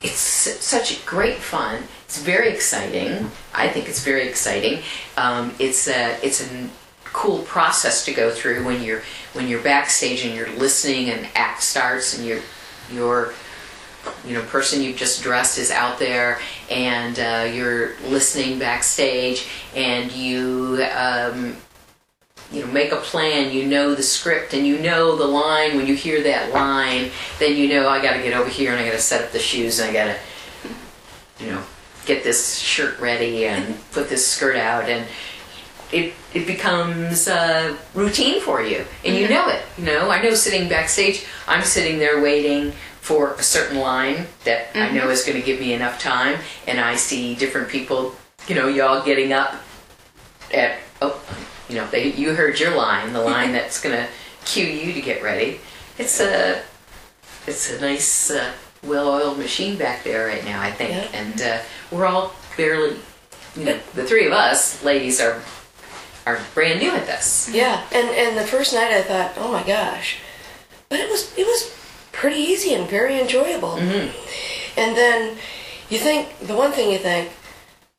it's 0.00 0.18
such 0.18 1.04
great 1.06 1.38
fun. 1.38 1.84
It's 2.04 2.22
very 2.22 2.50
exciting. 2.50 3.30
I 3.54 3.68
think 3.68 3.88
it's 3.88 4.04
very 4.04 4.28
exciting. 4.28 4.82
Um, 5.16 5.54
it's 5.58 5.88
a 5.88 6.18
it's 6.24 6.40
a 6.40 6.68
cool 7.04 7.38
process 7.44 8.04
to 8.04 8.12
go 8.12 8.30
through 8.30 8.64
when 8.64 8.82
you're 8.82 9.02
when 9.32 9.48
you're 9.48 9.62
backstage 9.62 10.24
and 10.24 10.34
you're 10.34 10.50
listening 10.56 11.10
and 11.10 11.26
act 11.34 11.62
starts 11.62 12.16
and 12.16 12.26
you're 12.26 12.42
you're 12.92 13.32
you 14.26 14.34
know 14.34 14.42
person 14.42 14.82
you've 14.82 14.96
just 14.96 15.22
dressed 15.22 15.58
is 15.58 15.70
out 15.70 15.98
there 15.98 16.38
and 16.70 17.18
uh, 17.18 17.50
you're 17.50 17.96
listening 18.02 18.58
backstage 18.58 19.48
and 19.74 20.12
you 20.12 20.84
um, 20.96 21.56
you 22.52 22.64
know 22.64 22.72
make 22.72 22.92
a 22.92 22.96
plan 22.96 23.52
you 23.52 23.66
know 23.66 23.94
the 23.94 24.02
script 24.02 24.54
and 24.54 24.66
you 24.66 24.78
know 24.78 25.16
the 25.16 25.26
line. 25.26 25.76
When 25.76 25.86
you 25.86 25.94
hear 25.94 26.22
that 26.22 26.52
line 26.52 27.10
then 27.38 27.56
you 27.56 27.68
know 27.68 27.88
i 27.88 28.00
got 28.00 28.14
to 28.14 28.22
get 28.22 28.34
over 28.34 28.48
here 28.48 28.72
and 28.72 28.80
i 28.80 28.84
got 28.84 28.92
to 28.92 28.98
set 28.98 29.24
up 29.24 29.32
the 29.32 29.38
shoes 29.38 29.78
and 29.78 29.90
i 29.90 29.92
got 29.92 30.14
to 30.14 31.44
you 31.44 31.50
know 31.50 31.62
get 32.06 32.22
this 32.22 32.58
shirt 32.58 32.98
ready 33.00 33.46
and 33.46 33.78
put 33.90 34.08
this 34.08 34.26
skirt 34.26 34.56
out. 34.56 34.88
And 34.88 35.06
it 35.92 36.14
it 36.34 36.46
becomes 36.46 37.28
uh, 37.28 37.76
routine 37.94 38.40
for 38.40 38.60
you 38.62 38.84
and 39.04 39.14
you 39.14 39.28
know 39.28 39.48
it 39.48 39.62
you 39.78 39.84
know? 39.84 40.10
I 40.10 40.20
know 40.20 40.34
sitting 40.34 40.68
backstage 40.68 41.24
i'm 41.46 41.62
sitting 41.62 42.00
there 42.00 42.20
waiting 42.20 42.72
for 43.00 43.34
a 43.34 43.42
certain 43.42 43.78
line 43.78 44.26
that 44.44 44.76
i 44.76 44.90
know 44.90 45.08
is 45.10 45.22
going 45.22 45.38
to 45.38 45.46
give 45.46 45.60
me 45.60 45.74
enough 45.74 46.00
time 46.00 46.40
and 46.66 46.80
i 46.80 46.96
see 46.96 47.36
different 47.36 47.68
people 47.68 48.16
you 48.48 48.56
know 48.56 48.66
y'all 48.66 49.04
getting 49.04 49.32
up 49.32 49.54
at 50.52 50.80
oh 51.00 51.22
you 51.68 51.76
know 51.76 51.86
they 51.88 52.12
you 52.12 52.34
heard 52.34 52.58
your 52.60 52.76
line 52.76 53.12
the 53.12 53.20
line 53.20 53.52
that's 53.58 53.80
gonna 53.80 54.08
cue 54.44 54.66
you 54.66 54.92
to 54.92 55.00
get 55.00 55.22
ready. 55.22 55.60
It's 55.98 56.20
a 56.20 56.62
it's 57.46 57.72
a 57.72 57.80
nice 57.80 58.30
uh, 58.30 58.52
well-oiled 58.82 59.38
machine 59.38 59.76
back 59.76 60.04
there 60.04 60.26
right 60.26 60.44
now 60.44 60.60
i 60.60 60.70
think. 60.70 60.90
Yeah. 60.90 61.18
and 61.20 61.42
uh, 61.42 61.58
we're 61.90 62.06
all 62.06 62.34
barely 62.56 62.96
you 63.56 63.64
know 63.64 63.78
the 63.94 64.04
three 64.04 64.26
of 64.26 64.32
us 64.32 64.84
ladies 64.84 65.20
are 65.20 65.40
are 66.26 66.40
brand 66.54 66.80
new 66.80 66.90
at 66.90 67.06
this. 67.06 67.48
Yeah, 67.52 67.86
and 67.92 68.08
and 68.08 68.36
the 68.36 68.44
first 68.44 68.74
night 68.74 68.90
I 68.90 69.02
thought, 69.02 69.34
oh 69.36 69.50
my 69.52 69.62
gosh, 69.62 70.18
but 70.88 70.98
it 70.98 71.08
was 71.08 71.32
it 71.38 71.46
was 71.46 71.72
pretty 72.12 72.38
easy 72.40 72.74
and 72.74 72.88
very 72.88 73.20
enjoyable. 73.20 73.76
And 73.76 74.94
then 74.96 75.38
you 75.88 75.98
think 75.98 76.36
the 76.40 76.56
one 76.56 76.72
thing 76.72 76.90
you 76.90 76.98
think, 76.98 77.30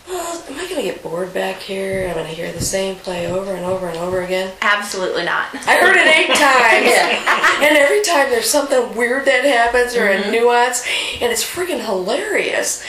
well, 0.07 0.43
am 0.49 0.55
I 0.55 0.63
going 0.69 0.75
to 0.75 0.81
get 0.81 1.03
bored 1.03 1.33
back 1.33 1.57
here? 1.57 2.07
I'm 2.07 2.15
going 2.15 2.27
to 2.27 2.33
hear 2.33 2.51
the 2.51 2.61
same 2.61 2.95
play 2.97 3.31
over 3.31 3.53
and 3.53 3.65
over 3.65 3.87
and 3.87 3.97
over 3.97 4.21
again. 4.21 4.53
Absolutely 4.61 5.23
not. 5.23 5.53
I 5.67 5.77
heard 5.77 5.95
it 5.95 6.07
eight 6.07 6.27
times, 6.35 7.67
and 7.67 7.77
every 7.77 8.01
time 8.01 8.29
there's 8.29 8.49
something 8.49 8.95
weird 8.95 9.25
that 9.25 9.43
happens 9.43 9.95
or 9.95 10.07
a 10.07 10.15
mm-hmm. 10.15 10.31
nuance, 10.31 10.85
and 11.21 11.31
it's 11.31 11.43
freaking 11.43 11.83
hilarious. 11.83 12.83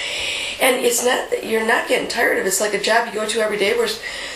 And 0.61 0.85
it's 0.85 1.05
not 1.05 1.31
that 1.31 1.47
you're 1.47 1.67
not 1.67 1.87
getting 1.87 2.09
tired 2.09 2.39
of 2.39 2.45
it. 2.45 2.49
It's 2.49 2.61
like 2.61 2.75
a 2.75 2.81
job 2.81 3.07
you 3.07 3.13
go 3.15 3.29
to 3.29 3.41
every 3.41 3.59
day 3.59 3.77
where 3.77 3.89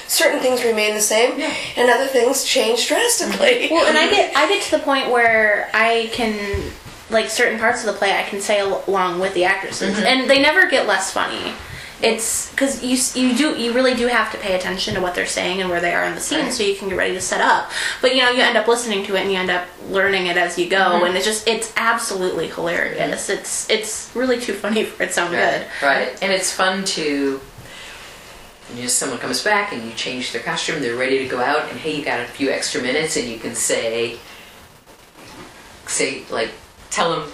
certain 0.06 0.40
things 0.40 0.62
remain 0.62 0.94
the 0.94 1.00
same 1.00 1.40
and 1.76 1.90
other 1.90 2.06
things 2.06 2.44
change 2.44 2.86
drastically. 2.86 3.66
Mm-hmm. 3.66 3.74
Well, 3.74 3.86
and 3.88 3.98
I 3.98 4.08
get 4.10 4.36
I 4.36 4.48
get 4.48 4.62
to 4.62 4.70
the 4.70 4.82
point 4.84 5.10
where 5.10 5.68
I 5.74 6.10
can 6.12 6.70
like 7.10 7.28
certain 7.28 7.58
parts 7.58 7.80
of 7.80 7.92
the 7.92 7.98
play 7.98 8.16
I 8.16 8.22
can 8.22 8.40
say 8.40 8.60
along 8.60 9.18
with 9.18 9.34
the 9.34 9.44
actresses, 9.44 9.96
mm-hmm. 9.96 10.06
and 10.06 10.30
they 10.30 10.40
never 10.40 10.70
get 10.70 10.86
less 10.86 11.12
funny. 11.12 11.52
It's 12.02 12.50
because 12.50 12.82
you 12.82 13.22
you 13.22 13.36
do 13.36 13.56
you 13.60 13.72
really 13.72 13.94
do 13.94 14.08
have 14.08 14.32
to 14.32 14.38
pay 14.38 14.54
attention 14.54 14.94
to 14.94 15.00
what 15.00 15.14
they're 15.14 15.26
saying 15.26 15.60
and 15.60 15.70
where 15.70 15.80
they 15.80 15.94
are 15.94 16.04
in 16.04 16.14
the 16.14 16.20
scene, 16.20 16.50
so 16.50 16.62
you 16.62 16.74
can 16.74 16.88
get 16.88 16.98
ready 16.98 17.14
to 17.14 17.20
set 17.20 17.40
up. 17.40 17.70
But 18.00 18.14
you 18.14 18.22
know 18.22 18.30
you 18.30 18.42
end 18.42 18.58
up 18.58 18.66
listening 18.66 19.04
to 19.06 19.16
it 19.16 19.22
and 19.22 19.32
you 19.32 19.38
end 19.38 19.50
up 19.50 19.66
learning 19.88 20.26
it 20.26 20.36
as 20.36 20.58
you 20.58 20.68
go, 20.68 20.76
mm-hmm. 20.76 21.06
and 21.06 21.16
it's 21.16 21.24
just 21.24 21.46
it's 21.46 21.72
absolutely 21.76 22.48
hilarious. 22.48 23.28
Mm-hmm. 23.28 23.38
It's 23.38 23.70
it's 23.70 24.10
really 24.14 24.40
too 24.40 24.52
funny 24.52 24.84
for 24.84 25.02
it 25.02 25.12
sound 25.12 25.30
good. 25.30 25.66
right 25.82 26.16
and 26.22 26.32
it's 26.32 26.52
fun 26.52 26.84
to 26.84 27.40
you 28.74 28.82
know 28.82 28.86
someone 28.86 29.18
comes 29.18 29.42
back 29.42 29.72
and 29.72 29.84
you 29.84 29.92
change 29.92 30.32
their 30.32 30.42
costume 30.42 30.80
they're 30.80 30.96
ready 30.96 31.18
to 31.18 31.28
go 31.28 31.40
out 31.40 31.68
and 31.70 31.78
hey 31.78 31.96
you 31.96 32.04
got 32.04 32.20
a 32.20 32.24
few 32.24 32.50
extra 32.50 32.80
minutes 32.80 33.16
and 33.16 33.28
you 33.28 33.38
can 33.38 33.54
say 33.54 34.18
say 35.86 36.22
like 36.30 36.50
tell 36.90 37.10
them 37.10 37.28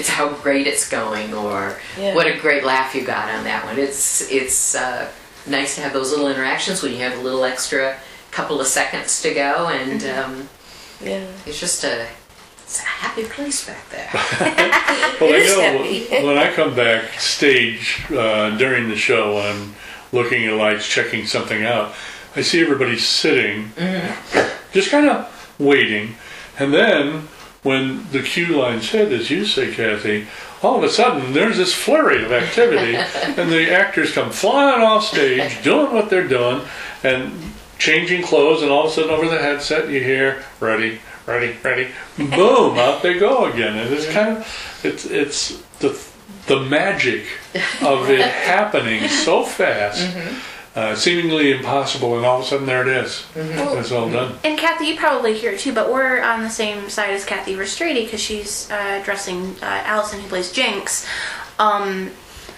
it's 0.00 0.08
how 0.08 0.28
great 0.42 0.66
it's 0.66 0.88
going 0.88 1.32
or 1.34 1.78
Yeah. 1.98 2.14
what 2.14 2.26
a 2.26 2.36
great 2.38 2.64
laugh 2.64 2.94
you 2.94 3.02
got 3.04 3.28
on 3.34 3.44
that 3.44 3.64
one 3.64 3.78
it's 3.78 4.28
it's 4.30 4.74
uh, 4.74 5.08
nice 5.46 5.74
to 5.76 5.80
have 5.82 5.92
those 5.92 6.10
little 6.10 6.28
interactions 6.28 6.82
when 6.82 6.92
you 6.92 6.98
have 6.98 7.16
a 7.18 7.22
little 7.22 7.44
extra 7.44 7.96
couple 8.30 8.60
of 8.60 8.66
seconds 8.66 9.20
to 9.22 9.34
go 9.34 9.68
and 9.68 10.02
um, 10.16 10.48
yeah. 11.02 11.24
it's 11.46 11.60
just 11.60 11.84
a 11.84 12.06
it's 12.64 12.78
a 12.80 12.82
happy 13.04 13.24
place 13.24 13.66
back 13.66 13.84
there 13.90 14.10
Well, 15.20 15.30
It 15.34 15.42
is 15.42 15.52
I 15.52 15.56
know 15.56 15.82
heavy. 15.82 16.26
when 16.26 16.38
I 16.38 16.52
come 16.52 16.74
backstage 16.74 18.04
uh, 18.10 18.56
during 18.56 18.88
the 18.88 18.96
show, 18.96 19.38
I'm 19.38 19.74
looking 20.12 20.46
at 20.46 20.54
lights, 20.54 20.88
checking 20.88 21.26
something 21.26 21.62
out. 21.64 21.92
I 22.36 22.40
see 22.42 22.62
everybody 22.62 22.96
sitting, 22.96 23.70
just 24.72 24.90
kind 24.90 25.10
of 25.10 25.28
waiting, 25.58 26.14
and 26.58 26.72
then 26.72 27.28
when 27.62 28.10
the 28.10 28.22
cue 28.22 28.58
line's 28.58 28.90
hit, 28.90 29.12
as 29.12 29.30
you 29.30 29.44
say, 29.44 29.72
Kathy, 29.72 30.26
all 30.62 30.76
of 30.78 30.84
a 30.84 30.88
sudden 30.88 31.32
there's 31.32 31.56
this 31.56 31.74
flurry 31.74 32.24
of 32.24 32.32
activity, 32.32 32.96
and 33.40 33.50
the 33.50 33.70
actors 33.72 34.12
come 34.12 34.30
flying 34.30 34.82
off 34.82 35.04
stage, 35.04 35.62
doing 35.62 35.92
what 35.92 36.10
they're 36.10 36.28
doing, 36.28 36.62
and 37.02 37.32
changing 37.78 38.22
clothes, 38.22 38.62
and 38.62 38.70
all 38.70 38.84
of 38.84 38.90
a 38.90 38.94
sudden 38.94 39.10
over 39.10 39.28
the 39.28 39.38
headset 39.38 39.88
you 39.88 40.02
hear 40.02 40.44
ready, 40.60 41.00
ready, 41.26 41.56
ready, 41.62 41.88
boom, 42.16 42.78
out 42.78 43.02
they 43.02 43.18
go 43.18 43.50
again, 43.50 43.76
and 43.76 43.92
it's 43.92 44.10
kind 44.10 44.38
of 44.38 44.80
it's 44.84 45.04
it's 45.06 45.62
the 45.80 45.98
the 46.46 46.60
magic 46.60 47.24
of 47.82 48.10
it 48.10 48.20
happening 48.44 49.08
so 49.08 49.44
fast. 49.44 50.02
Mm-hmm. 50.02 50.49
Uh, 50.74 50.94
seemingly 50.94 51.50
impossible, 51.50 52.16
and 52.16 52.24
all 52.24 52.38
of 52.38 52.44
a 52.44 52.48
sudden 52.48 52.64
there 52.64 52.82
it 52.82 52.88
is. 52.88 53.26
It's 53.34 53.90
all 53.90 54.08
done. 54.08 54.38
And 54.44 54.56
Kathy, 54.56 54.86
you 54.86 54.96
probably 54.96 55.34
hear 55.36 55.50
it 55.50 55.58
too, 55.58 55.72
but 55.72 55.92
we're 55.92 56.22
on 56.22 56.44
the 56.44 56.50
same 56.50 56.88
side 56.88 57.10
as 57.10 57.24
Kathy 57.24 57.54
Restrady 57.56 58.04
because 58.04 58.20
she's 58.20 58.70
uh, 58.70 59.02
dressing 59.04 59.56
uh, 59.62 59.82
Allison, 59.84 60.20
who 60.20 60.28
plays 60.28 60.52
Jinx. 60.52 61.08
Um, 61.58 62.10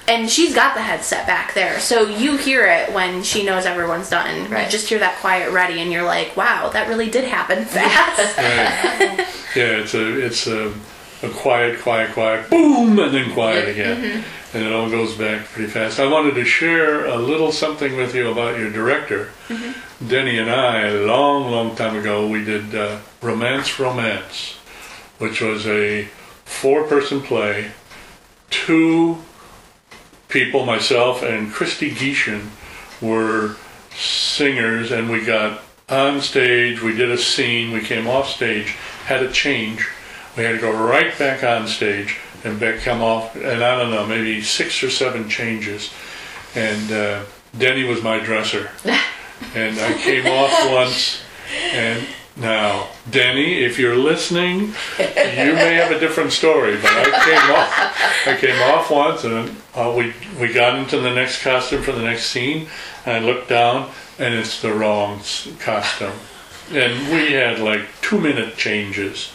and 0.08 0.28
she's 0.28 0.54
got 0.54 0.74
the 0.74 0.82
headset 0.82 1.26
back 1.26 1.54
there, 1.54 1.78
so 1.80 2.02
you 2.08 2.36
hear 2.36 2.66
it 2.66 2.92
when 2.92 3.22
she 3.22 3.44
knows 3.46 3.64
everyone's 3.64 4.10
done. 4.10 4.50
Right. 4.50 4.66
You 4.66 4.70
just 4.70 4.88
hear 4.88 4.98
that 4.98 5.18
quiet 5.20 5.50
ready, 5.52 5.80
and 5.80 5.90
you're 5.92 6.02
like, 6.02 6.36
"Wow, 6.36 6.68
that 6.70 6.88
really 6.88 7.08
did 7.08 7.24
happen 7.24 7.64
fast." 7.66 8.36
Right. 8.36 9.26
yeah, 9.56 9.80
it's 9.80 9.94
a 9.94 10.26
it's 10.26 10.46
a, 10.48 10.74
a 11.22 11.28
quiet, 11.30 11.80
quiet, 11.80 12.12
quiet, 12.12 12.50
boom, 12.50 12.98
and 12.98 13.14
then 13.14 13.32
quiet 13.32 13.68
again, 13.68 14.24
and 14.54 14.64
it 14.64 14.72
all 14.72 14.90
goes 14.90 15.16
back 15.16 15.46
pretty 15.46 15.70
fast. 15.70 15.98
I 15.98 16.06
wanted 16.06 16.34
to 16.34 16.44
share 16.44 17.06
a 17.06 17.16
little 17.16 17.52
something 17.52 17.96
with 17.96 18.14
you 18.14 18.30
about 18.30 18.58
your 18.58 18.70
director, 18.70 19.30
Denny 20.06 20.38
and 20.38 20.50
I. 20.50 20.88
A 20.88 21.06
long, 21.06 21.50
long 21.50 21.74
time 21.74 21.96
ago, 21.96 22.28
we 22.28 22.44
did 22.44 22.74
uh, 22.74 22.98
Romance, 23.22 23.80
Romance, 23.80 24.54
which 25.18 25.40
was 25.40 25.66
a 25.66 26.04
four-person 26.44 27.22
play. 27.22 27.70
Two 28.50 29.18
people, 30.28 30.66
myself 30.66 31.22
and 31.22 31.50
Christy 31.50 31.90
Geishan, 31.90 32.48
were 33.00 33.56
singers, 33.94 34.90
and 34.90 35.08
we 35.08 35.24
got 35.24 35.62
on 35.88 36.20
stage. 36.20 36.82
We 36.82 36.94
did 36.94 37.10
a 37.10 37.18
scene. 37.18 37.72
We 37.72 37.80
came 37.80 38.06
off 38.06 38.28
stage, 38.28 38.76
had 39.06 39.22
a 39.22 39.32
change. 39.32 39.88
We 40.36 40.44
had 40.44 40.52
to 40.52 40.60
go 40.60 40.72
right 40.72 41.18
back 41.18 41.42
on 41.42 41.66
stage 41.66 42.18
and 42.44 42.58
back 42.58 42.80
come 42.80 43.02
off, 43.02 43.36
and 43.36 43.62
I 43.62 43.78
don't 43.78 43.90
know, 43.90 44.06
maybe 44.06 44.42
six 44.42 44.82
or 44.82 44.90
seven 44.90 45.28
changes. 45.28 45.92
And 46.54 46.92
uh, 46.92 47.24
Denny 47.56 47.84
was 47.84 48.02
my 48.02 48.18
dresser, 48.18 48.70
and 49.54 49.78
I 49.78 49.94
came 49.94 50.26
off 50.26 50.70
once, 50.70 51.22
and 51.72 52.06
now 52.36 52.88
Denny, 53.10 53.62
if 53.62 53.78
you're 53.78 53.96
listening, 53.96 54.60
you 54.98 55.54
may 55.54 55.74
have 55.74 55.90
a 55.90 55.98
different 55.98 56.32
story, 56.32 56.76
but 56.76 56.90
I 56.90 57.04
came 57.24 57.50
off. 57.50 58.26
I 58.26 58.36
came 58.38 58.62
off 58.62 58.90
once, 58.90 59.24
and 59.24 59.56
uh, 59.74 59.94
we 59.96 60.14
we 60.40 60.52
got 60.52 60.78
into 60.78 60.98
the 60.98 61.12
next 61.12 61.42
costume 61.42 61.82
for 61.82 61.92
the 61.92 62.02
next 62.02 62.26
scene. 62.26 62.68
And 63.04 63.16
I 63.16 63.26
looked 63.26 63.48
down, 63.48 63.90
and 64.18 64.34
it's 64.34 64.62
the 64.62 64.72
wrong 64.72 65.20
costume, 65.58 66.12
and 66.70 67.12
we 67.12 67.32
had 67.32 67.58
like 67.58 67.82
two 68.00 68.18
minute 68.18 68.56
changes. 68.56 69.30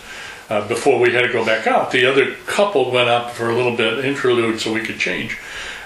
Uh, 0.50 0.66
before 0.68 1.00
we 1.00 1.12
had 1.12 1.22
to 1.22 1.32
go 1.32 1.46
back 1.46 1.68
out, 1.68 1.92
the 1.92 2.06
other 2.06 2.34
couple 2.46 2.90
went 2.92 3.10
up 3.10 3.32
for 3.32 3.50
a 3.50 3.56
little 3.56 3.76
bit 3.76 4.06
interlude 4.06 4.60
so 4.62 4.74
we 4.74 4.82
could 4.82 4.98
change, 4.98 5.38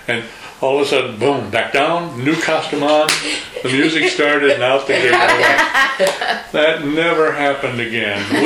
and 0.08 0.24
all 0.62 0.80
of 0.80 0.86
a 0.86 0.90
sudden, 0.90 1.18
boom, 1.18 1.50
back 1.50 1.74
down, 1.74 2.24
new 2.24 2.40
costume 2.40 2.84
on, 2.84 3.08
the 3.64 3.70
music 3.70 4.08
started, 4.10 4.52
and 4.52 4.62
out 4.62 4.86
the 4.86 4.94
gate. 4.94 5.12
That 6.52 6.84
never 6.84 7.32
happened 7.32 7.80
again. 7.80 8.22
We, 8.34 8.42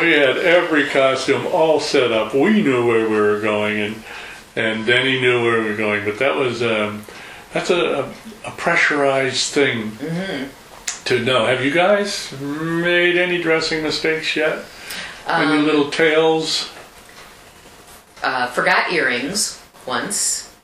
we 0.00 0.12
had 0.12 0.36
every 0.36 0.86
costume 0.86 1.46
all 1.46 1.80
set 1.80 2.12
up. 2.12 2.34
We 2.34 2.62
knew 2.62 2.86
where 2.86 3.08
we 3.08 3.16
were 3.16 3.40
going, 3.40 3.80
and 3.80 4.02
and 4.54 4.86
Denny 4.86 5.20
knew 5.20 5.42
where 5.42 5.60
we 5.62 5.70
were 5.70 5.76
going. 5.76 6.04
But 6.04 6.18
that 6.18 6.36
was 6.36 6.62
um, 6.62 7.04
that's 7.52 7.70
a, 7.70 8.04
a, 8.04 8.48
a 8.48 8.50
pressurized 8.52 9.52
thing 9.52 9.92
to 11.08 11.24
know. 11.24 11.46
Have 11.46 11.64
you 11.64 11.70
guys 11.70 12.32
made 12.40 13.16
any 13.16 13.42
dressing 13.42 13.82
mistakes 13.82 14.36
yet? 14.36 14.64
any 15.26 15.60
little 15.62 15.90
tales? 15.90 16.70
Uh, 18.22 18.46
forgot 18.48 18.92
earrings 18.92 19.62
once. 19.86 20.54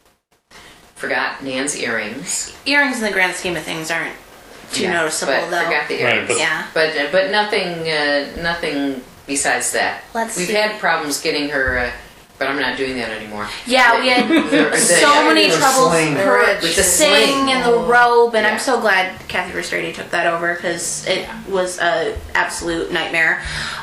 Forgot 0.97 1.43
Nan's 1.43 1.77
earrings. 1.77 2.55
Earrings, 2.67 2.99
in 2.99 3.05
the 3.05 3.11
grand 3.11 3.35
scheme 3.35 3.57
of 3.57 3.63
things, 3.63 3.91
aren't 3.91 4.15
too 4.73 4.83
Yeah, 4.85 4.93
noticeable, 4.93 5.33
but 5.35 5.51
though. 5.51 5.65
Forgot 5.65 5.89
the 5.89 6.03
Right, 6.03 6.15
earrings. 6.15 6.29
but- 6.29 6.39
Yeah. 6.39 6.67
But 6.75 6.97
uh, 6.97 7.07
but 7.13 7.31
nothing 7.31 7.89
uh, 7.89 8.43
nothing 8.43 9.03
besides 9.27 9.73
that. 9.73 10.03
Let's 10.15 10.37
We've 10.37 10.47
see. 10.49 10.53
had 10.55 10.79
problems 10.79 11.21
getting 11.23 11.49
her, 11.51 11.79
uh, 11.79 11.91
but 12.39 12.49
I'm 12.49 12.59
not 12.59 12.77
doing 12.77 12.97
that 12.97 13.11
anymore. 13.11 13.49
Yeah, 13.67 14.01
we 14.01 14.09
had 14.09 14.75
so 14.79 15.25
many 15.29 15.49
troubles 15.51 15.91
sling. 15.91 16.15
With 16.15 16.61
the 16.77 16.83
sing 16.83 17.09
sling. 17.33 17.51
and 17.51 17.65
the 17.65 17.79
robe, 17.79 18.35
and 18.35 18.45
Yeah. 18.45 18.53
I'm 18.55 18.59
so 18.59 18.81
glad 18.81 19.19
Kathy 19.29 19.53
Restrady 19.57 19.95
took 19.95 20.11
that 20.11 20.27
over 20.27 20.55
because 20.55 21.07
it 21.07 21.29
was 21.49 21.79
a 21.79 22.17
absolute 22.35 22.93
nightmare. 22.93 23.43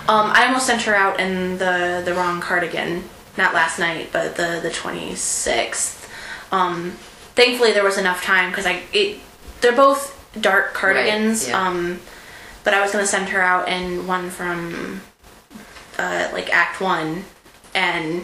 Um, 0.09 0.31
I 0.33 0.45
almost 0.47 0.65
sent 0.67 0.81
her 0.83 0.95
out 0.95 1.19
in 1.19 1.57
the 1.57 2.01
the 2.03 2.13
wrong 2.13 2.41
cardigan, 2.41 3.03
not 3.37 3.53
last 3.53 3.79
night, 3.79 4.09
but 4.11 4.35
the 4.35 4.59
the 4.61 4.69
26th. 4.69 6.09
Um, 6.51 6.91
thankfully, 7.35 7.71
there 7.71 7.83
was 7.83 7.97
enough 7.97 8.21
time 8.23 8.49
because 8.49 8.65
I 8.65 8.83
it 8.91 9.19
they're 9.61 9.71
both 9.75 10.17
dark 10.39 10.73
cardigans. 10.73 11.47
yeah. 11.47 11.67
Um, 11.67 11.99
but 12.63 12.73
I 12.73 12.81
was 12.81 12.91
gonna 12.91 13.07
send 13.07 13.29
her 13.29 13.41
out 13.41 13.69
in 13.69 14.05
one 14.07 14.29
from 14.29 15.01
uh, 15.97 16.29
like 16.33 16.49
Act 16.53 16.81
One, 16.81 17.23
and 17.73 18.23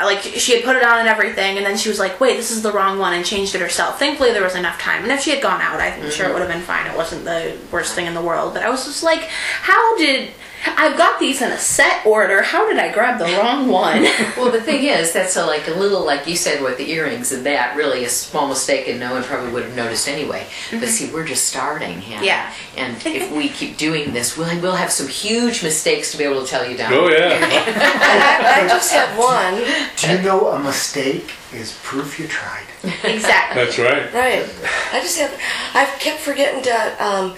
like 0.00 0.20
she 0.20 0.54
had 0.54 0.64
put 0.64 0.76
it 0.76 0.82
on 0.82 0.98
and 0.98 1.08
everything, 1.08 1.56
and 1.56 1.64
then 1.64 1.76
she 1.76 1.88
was 1.88 1.98
like, 1.98 2.20
"Wait, 2.20 2.36
this 2.36 2.50
is 2.50 2.62
the 2.62 2.72
wrong 2.72 2.98
one," 2.98 3.14
and 3.14 3.24
changed 3.24 3.54
it 3.54 3.60
herself. 3.60 3.98
Thankfully, 3.98 4.32
there 4.32 4.42
was 4.42 4.56
enough 4.56 4.78
time, 4.80 5.02
and 5.02 5.12
if 5.12 5.20
she 5.20 5.30
had 5.30 5.42
gone 5.42 5.60
out, 5.60 5.80
I'm 5.80 6.10
sure 6.10 6.26
it 6.26 6.28
mm-hmm. 6.28 6.32
would 6.32 6.42
have 6.42 6.50
been 6.50 6.62
fine. 6.62 6.86
It 6.86 6.96
wasn't 6.96 7.24
the 7.24 7.56
worst 7.70 7.94
thing 7.94 8.06
in 8.06 8.14
the 8.14 8.22
world, 8.22 8.54
but 8.54 8.62
I 8.62 8.70
was 8.70 8.84
just 8.84 9.02
like, 9.02 9.20
"How 9.20 9.96
did 9.96 10.32
I've 10.66 10.96
got 10.96 11.20
these 11.20 11.42
in 11.42 11.50
a 11.50 11.58
set 11.58 12.04
order? 12.06 12.42
How 12.42 12.68
did 12.68 12.78
I 12.78 12.92
grab 12.92 13.18
the 13.18 13.26
wrong 13.36 13.68
one?" 13.68 14.06
Well, 14.36 14.50
the 14.50 14.60
thing 14.60 14.84
is, 14.84 15.12
that's 15.12 15.36
a, 15.36 15.46
like 15.46 15.68
a 15.68 15.72
little, 15.72 16.04
like 16.04 16.26
you 16.26 16.36
said, 16.36 16.62
with 16.62 16.76
the 16.76 16.90
earrings 16.90 17.32
and 17.32 17.46
that, 17.46 17.76
really 17.76 18.04
a 18.04 18.08
small 18.08 18.48
mistake, 18.48 18.88
and 18.88 18.98
no 18.98 19.12
one 19.12 19.22
probably 19.22 19.52
would 19.52 19.64
have 19.64 19.76
noticed 19.76 20.08
anyway. 20.08 20.46
But 20.70 20.88
see, 20.88 21.10
we're 21.12 21.24
just 21.24 21.46
starting, 21.48 22.00
Hannah. 22.00 22.26
Yeah. 22.26 22.52
And 22.76 22.96
if 23.06 23.30
we 23.32 23.48
keep 23.48 23.76
doing 23.76 24.12
this, 24.12 24.36
we'll, 24.36 24.60
we'll 24.60 24.76
have 24.76 24.90
some 24.90 25.08
huge 25.08 25.62
mistakes 25.62 26.12
to 26.12 26.18
be 26.18 26.24
able 26.24 26.42
to 26.42 26.46
tell 26.46 26.68
you 26.68 26.76
down. 26.76 26.92
Oh 26.92 27.08
yeah, 27.08 27.38
I, 27.40 28.62
I 28.64 28.68
just 28.68 28.92
have 28.92 29.16
one. 29.18 29.54
Do 29.96 30.16
you 30.16 30.22
know 30.22 30.48
a 30.48 30.58
mistake 30.58 31.32
is 31.52 31.78
proof 31.82 32.18
you 32.18 32.26
tried? 32.26 32.66
exactly. 33.04 33.64
that's 33.64 33.78
right. 33.78 34.12
Right. 34.12 34.44
I 34.92 35.00
just 35.00 35.18
have. 35.18 35.32
I've 35.74 35.98
kept 35.98 36.20
forgetting 36.20 36.62
to 36.64 37.04
um, 37.04 37.36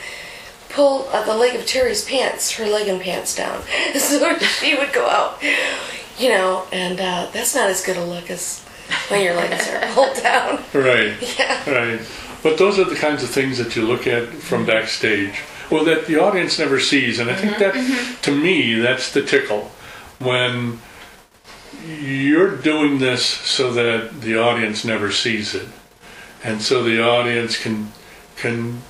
pull 0.76 1.08
uh, 1.08 1.24
the 1.24 1.34
leg 1.34 1.58
of 1.58 1.66
Terry's 1.66 2.04
pants, 2.04 2.52
her 2.52 2.66
legging 2.66 3.00
pants 3.00 3.34
down, 3.34 3.62
so 3.96 4.38
she 4.38 4.76
would 4.76 4.92
go 4.92 5.08
out. 5.08 5.42
You 6.18 6.28
know, 6.28 6.66
and 6.72 7.00
uh, 7.00 7.28
that's 7.32 7.54
not 7.54 7.68
as 7.68 7.84
good 7.84 7.96
a 7.96 8.04
look 8.04 8.30
as 8.30 8.62
when 9.08 9.24
your 9.24 9.34
legs 9.34 9.68
are 9.68 9.80
pulled 9.94 10.16
down. 10.22 10.62
Right. 10.72 11.16
Yeah. 11.38 11.70
Right. 11.70 12.00
But 12.42 12.58
those 12.58 12.78
are 12.78 12.84
the 12.84 12.94
kinds 12.94 13.22
of 13.22 13.30
things 13.30 13.58
that 13.58 13.74
you 13.74 13.82
look 13.82 14.06
at 14.06 14.28
from 14.28 14.64
backstage. 14.64 15.42
Well, 15.70 15.84
that 15.84 16.06
the 16.06 16.20
audience 16.20 16.58
never 16.58 16.78
sees. 16.78 17.18
And 17.18 17.28
I 17.28 17.34
think 17.34 17.58
that, 17.58 18.22
to 18.22 18.30
me, 18.30 18.78
that's 18.78 19.12
the 19.12 19.22
tickle. 19.22 19.72
When 20.20 20.78
you're 21.84 22.56
doing 22.56 22.98
this 22.98 23.24
so 23.24 23.72
that 23.72 24.20
the 24.20 24.38
audience 24.38 24.84
never 24.84 25.10
sees 25.10 25.54
it. 25.54 25.66
And 26.44 26.62
so 26.62 26.84
the 26.84 27.02
audience 27.02 27.60
can, 27.60 27.92
can 28.36 28.82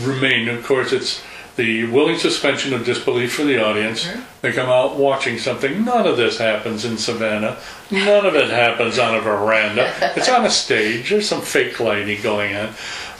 remain. 0.00 0.48
Of 0.48 0.64
course, 0.64 0.92
it's 0.92 1.22
the 1.56 1.84
willing 1.86 2.16
suspension 2.16 2.72
of 2.72 2.84
disbelief 2.84 3.34
for 3.34 3.44
the 3.44 3.62
audience. 3.62 4.08
They 4.40 4.52
come 4.52 4.70
out 4.70 4.96
watching 4.96 5.38
something. 5.38 5.84
None 5.84 6.06
of 6.06 6.16
this 6.16 6.38
happens 6.38 6.84
in 6.84 6.96
Savannah. 6.96 7.58
None 7.90 8.24
of 8.24 8.34
it 8.34 8.50
happens 8.50 8.98
on 8.98 9.14
a 9.14 9.20
veranda. 9.20 9.92
It's 10.16 10.28
on 10.28 10.44
a 10.44 10.50
stage. 10.50 11.10
There's 11.10 11.28
some 11.28 11.42
fake 11.42 11.78
lighting 11.78 12.22
going 12.22 12.56
on. 12.56 12.70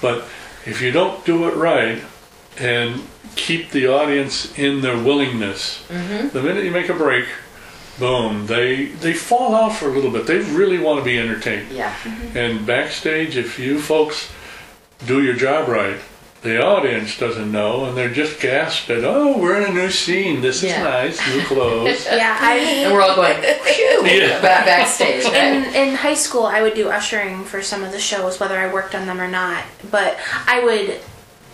But 0.00 0.24
if 0.64 0.80
you 0.80 0.92
don't 0.92 1.24
do 1.24 1.48
it 1.48 1.54
right 1.56 2.02
and 2.58 3.02
keep 3.36 3.70
the 3.70 3.86
audience 3.86 4.56
in 4.58 4.80
their 4.80 4.96
willingness, 4.96 5.84
mm-hmm. 5.88 6.28
the 6.28 6.42
minute 6.42 6.64
you 6.64 6.70
make 6.70 6.88
a 6.88 6.94
break, 6.94 7.26
boom, 7.98 8.46
they 8.46 8.86
they 8.86 9.12
fall 9.12 9.54
out 9.54 9.72
for 9.72 9.88
a 9.88 9.92
little 9.92 10.10
bit. 10.10 10.26
They 10.26 10.38
really 10.38 10.78
want 10.78 10.98
to 10.98 11.04
be 11.04 11.18
entertained. 11.18 11.70
Yeah. 11.70 11.94
And 12.34 12.66
backstage, 12.66 13.36
if 13.36 13.58
you 13.58 13.78
folks 13.78 14.30
do 15.06 15.22
your 15.22 15.34
job 15.34 15.68
right, 15.68 15.98
the 16.42 16.60
audience 16.60 17.16
doesn't 17.18 17.52
know, 17.52 17.84
and 17.84 17.96
they're 17.96 18.10
just 18.12 18.40
gasped 18.40 18.90
at, 18.90 19.04
"Oh, 19.04 19.38
we're 19.38 19.60
in 19.60 19.70
a 19.70 19.72
new 19.72 19.90
scene. 19.90 20.40
This 20.40 20.62
Yeah. 20.62 20.78
is 21.04 21.18
nice, 21.18 21.28
new 21.34 21.42
clothes." 21.44 22.04
Yeah, 22.10 22.36
I 22.40 22.54
And 22.84 22.92
we're 22.92 23.00
all 23.00 23.14
going, 23.14 23.40
phew, 23.40 24.02
Yeah. 24.06 24.40
back 24.42 24.64
backstage, 24.66 25.24
right? 25.24 25.34
in 25.34 25.74
in 25.74 25.94
high 25.94 26.14
school 26.14 26.44
I 26.46 26.60
would 26.62 26.74
do 26.74 26.88
ushering 26.90 27.44
for 27.44 27.62
some 27.62 27.84
of 27.84 27.92
the 27.92 28.00
shows, 28.00 28.40
whether 28.40 28.58
I 28.58 28.72
worked 28.72 28.94
on 28.94 29.06
them 29.06 29.20
or 29.20 29.28
not. 29.28 29.62
But 29.90 30.16
I 30.46 30.60
would 30.64 31.00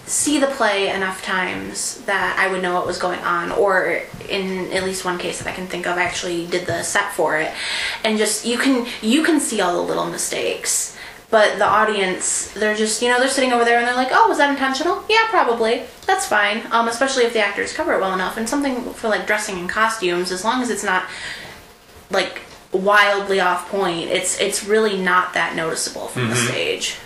see 0.07 0.39
the 0.39 0.47
play 0.47 0.89
enough 0.89 1.23
times 1.23 2.01
that 2.07 2.35
I 2.39 2.51
would 2.51 2.63
know 2.63 2.73
what 2.73 2.87
was 2.87 2.97
going 2.97 3.21
on, 3.21 3.53
or 3.53 4.01
in 4.27 4.73
at 4.73 4.85
least 4.85 5.05
one 5.05 5.19
case 5.19 5.39
that 5.39 5.47
I 5.47 5.53
can 5.53 5.67
think 5.67 5.87
of, 5.87 5.99
I 5.99 6.03
actually 6.03 6.47
did 6.47 6.65
the 6.65 6.83
set 6.83 7.13
for 7.13 7.37
it, 7.39 7.53
and 8.05 8.17
just 8.17 8.47
you 8.47 8.57
can 8.57 8.87
you 9.03 9.23
can 9.23 9.39
see 9.39 9.61
all 9.61 9.75
the 9.75 9.83
little 9.83 10.07
mistakes. 10.07 10.95
But 11.31 11.59
the 11.59 11.67
audience, 11.67 12.51
they're 12.53 12.75
just, 12.75 13.03
you 13.03 13.09
know, 13.09 13.19
they're 13.19 13.29
sitting 13.29 13.53
over 13.53 13.65
there 13.65 13.79
and 13.79 13.87
they're 13.87 13.95
like, 13.95 14.09
oh, 14.13 14.29
was 14.29 14.39
that 14.39 14.49
intentional? 14.49 15.05
Yeah, 15.11 15.27
probably. 15.29 15.83
That's 16.07 16.25
fine. 16.27 16.63
Um, 16.71 16.89
especially 16.89 17.25
if 17.25 17.35
the 17.35 17.41
actors 17.41 17.73
cover 17.75 17.93
it 17.93 18.01
well 18.01 18.15
enough. 18.15 18.39
And 18.39 18.49
something 18.49 18.95
for 18.95 19.09
like 19.09 19.27
dressing 19.27 19.59
and 19.59 19.69
costumes, 19.69 20.33
as 20.33 20.43
long 20.43 20.63
as 20.63 20.71
it's 20.71 20.85
not 20.85 21.05
like 22.11 22.41
wildly 22.73 23.41
off 23.41 23.69
point, 23.71 24.09
it's 24.09 24.41
it's 24.41 24.65
really 24.65 25.01
not 25.01 25.35
that 25.35 25.55
noticeable 25.55 26.09
from 26.09 26.29
the 26.29 26.37
stage. 26.37 26.97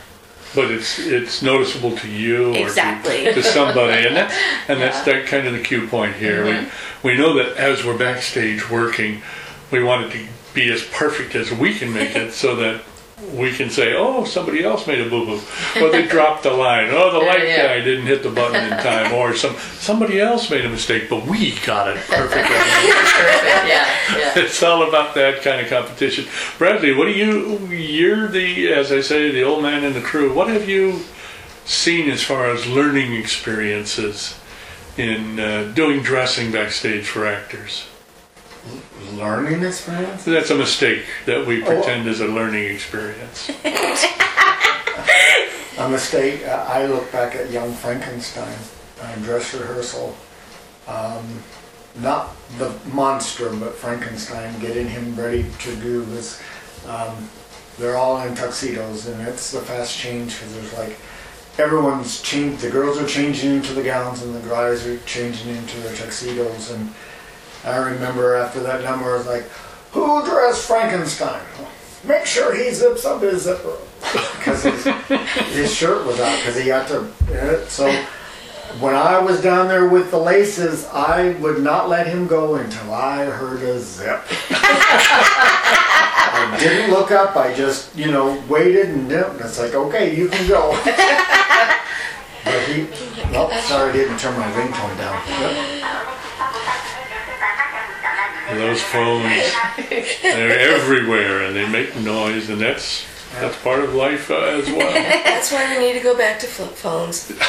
But 0.54 0.70
it's 0.70 0.98
it's 0.98 1.42
noticeable 1.42 1.96
to 1.96 2.08
you 2.08 2.50
or 2.50 2.54
to- 2.54 2.62
Exactly. 2.62 3.24
to, 3.24 3.42
somebody, 3.42 4.06
and 4.06 4.14
that's 4.14 4.34
and 4.68 4.80
that's 4.80 5.00
that 5.02 5.26
kind 5.26 5.46
of 5.46 5.54
the 5.54 5.60
cue 5.60 5.86
point 5.88 6.14
here. 6.14 6.44
Mm-hmm. 6.44 7.06
We 7.06 7.14
we 7.14 7.18
know 7.18 7.34
that 7.34 7.56
as 7.56 7.84
we're 7.84 7.98
backstage 7.98 8.70
working, 8.70 9.22
we 9.70 9.82
want 9.82 10.06
it 10.06 10.12
to 10.12 10.26
be 10.54 10.70
as 10.70 10.84
perfect 10.84 11.34
as 11.34 11.50
we 11.50 11.74
can 11.74 11.92
make 11.92 12.14
it, 12.14 12.32
so 12.34 12.54
that 12.56 12.82
we 13.34 13.52
can 13.52 13.70
say, 13.70 13.94
"Oh, 13.94 14.24
somebody 14.24 14.62
else 14.64 14.86
made 14.86 15.00
a 15.00 15.08
boo 15.08 15.24
boo," 15.24 15.40
or 15.80 15.90
they 15.90 16.06
dropped 16.06 16.42
the 16.42 16.50
line. 16.50 16.90
Oh, 16.90 17.10
the 17.10 17.18
light 17.18 17.46
Yeah. 17.46 17.66
guy 17.68 17.80
didn't 17.80 18.06
hit 18.06 18.22
the 18.22 18.30
button 18.30 18.62
in 18.64 18.70
time, 18.78 19.12
or 19.12 19.34
some 19.34 19.56
somebody 19.78 20.20
else 20.20 20.50
made 20.50 20.64
a 20.64 20.68
mistake, 20.68 21.08
but 21.08 21.24
we 21.26 21.52
got 21.64 21.88
it 21.88 21.96
perfectly. 22.08 22.42
Perfect. 22.56 23.44
Yeah. 23.68 23.86
Yeah. 24.18 24.38
it's 24.38 24.62
all 24.62 24.86
about 24.88 25.14
that 25.14 25.42
kind 25.42 25.60
of 25.60 25.68
competition. 25.68 26.26
Bradley, 26.58 26.92
what 26.94 27.06
do 27.06 27.12
you? 27.12 27.58
You're 27.68 28.28
the, 28.28 28.72
as 28.72 28.90
I 28.92 29.00
say, 29.00 29.30
the 29.30 29.42
old 29.42 29.62
man 29.62 29.84
in 29.84 29.92
the 29.92 30.00
crew. 30.00 30.32
What 30.32 30.48
have 30.48 30.68
you 30.68 31.00
seen 31.64 32.10
as 32.10 32.22
far 32.22 32.50
as 32.50 32.66
learning 32.66 33.14
experiences 33.14 34.38
in 34.98 35.38
uh, 35.40 35.70
doing 35.74 36.02
dressing 36.02 36.50
backstage 36.50 37.06
for 37.06 37.26
actors? 37.26 37.86
Learning 39.14 39.62
experience? 39.64 40.24
That's 40.24 40.50
a 40.50 40.54
mistake 40.54 41.04
that 41.26 41.46
we 41.46 41.62
pretend 41.62 42.08
is 42.08 42.20
a 42.20 42.26
learning 42.26 42.64
experience. 42.72 43.50
A 45.78 45.88
mistake. 45.88 46.46
uh, 46.46 46.66
I 46.68 46.86
look 46.86 47.10
back 47.10 47.34
at 47.34 47.50
Young 47.50 47.72
Frankenstein, 47.72 48.56
uh, 49.00 49.16
dress 49.16 49.54
rehearsal. 49.54 50.14
Um, 50.86 51.42
not 52.00 52.36
the 52.58 52.72
monster, 52.92 53.50
but 53.50 53.74
Frankenstein, 53.74 54.58
getting 54.60 54.86
him 54.88 55.16
ready 55.16 55.46
to 55.60 55.76
do 55.76 56.04
this. 56.04 56.42
Um, 56.86 57.28
they're 57.78 57.96
all 57.96 58.20
in 58.22 58.34
tuxedos, 58.34 59.06
and 59.08 59.26
it's 59.26 59.50
the 59.50 59.60
fast 59.60 59.96
change 59.98 60.34
because 60.34 60.54
there's 60.54 60.72
like 60.74 60.98
everyone's 61.58 62.20
changed. 62.22 62.60
The 62.60 62.70
girls 62.70 62.98
are 62.98 63.06
changing 63.06 63.52
into 63.52 63.72
the 63.72 63.82
gowns, 63.82 64.22
and 64.22 64.34
the 64.34 64.48
guys 64.48 64.86
are 64.86 64.98
changing 65.00 65.56
into 65.56 65.80
their 65.80 65.94
tuxedos. 65.96 66.70
And 66.70 66.92
I 67.64 67.76
remember 67.76 68.34
after 68.36 68.60
that 68.60 68.82
number, 68.82 69.14
I 69.14 69.18
was 69.18 69.26
like, 69.26 69.44
"Who 69.92 70.24
dressed 70.24 70.66
Frankenstein? 70.66 71.42
Make 72.04 72.26
sure 72.26 72.54
he 72.54 72.70
zips 72.72 73.04
up 73.04 73.22
his 73.22 73.42
zipper." 73.42 73.76
because 74.36 74.64
his, 74.64 74.84
his 75.54 75.72
shirt 75.72 76.04
was 76.06 76.18
out 76.18 76.36
because 76.38 76.56
he 76.56 76.66
got 76.66 76.88
to 76.88 77.06
so 77.68 77.88
when 78.80 78.94
I 78.94 79.18
was 79.18 79.42
down 79.42 79.68
there 79.68 79.88
with 79.88 80.10
the 80.10 80.18
laces, 80.18 80.86
I 80.86 81.32
would 81.34 81.62
not 81.62 81.88
let 81.88 82.06
him 82.06 82.26
go 82.26 82.56
until 82.56 82.92
I 82.92 83.24
heard 83.24 83.62
a 83.62 83.78
zip. 83.78 84.22
I 86.44 86.56
didn't 86.58 86.90
look 86.90 87.10
up. 87.10 87.36
I 87.36 87.54
just, 87.54 87.94
you 87.96 88.10
know, 88.10 88.42
waited 88.48 88.88
and 88.88 89.12
and 89.12 89.40
it's 89.40 89.58
like, 89.58 89.74
okay, 89.74 90.16
you 90.16 90.28
can 90.28 90.48
go. 90.48 90.70
but 92.44 92.62
he, 92.68 92.82
nope, 93.30 93.50
oh, 93.52 93.64
sorry, 93.66 93.90
I 93.90 93.92
didn't 93.92 94.18
turn 94.18 94.38
my 94.38 94.50
ringtone 94.52 94.96
down. 94.98 95.22
Yep. 95.28 95.81
Those 98.58 98.82
phones, 98.82 99.52
they're 100.22 100.58
everywhere 100.76 101.42
and 101.44 101.54
they 101.56 101.68
make 101.68 101.94
noise, 101.96 102.48
and 102.50 102.60
that's 102.60 103.04
that's 103.40 103.56
part 103.62 103.80
of 103.82 103.94
life 103.94 104.30
uh, 104.30 104.34
as 104.36 104.68
well. 104.68 104.92
That's 105.24 105.50
why 105.50 105.74
we 105.78 105.82
need 105.86 105.94
to 105.94 106.00
go 106.02 106.14
back 106.16 106.38
to 106.40 106.46
flip 106.46 106.70
phones. 106.72 107.32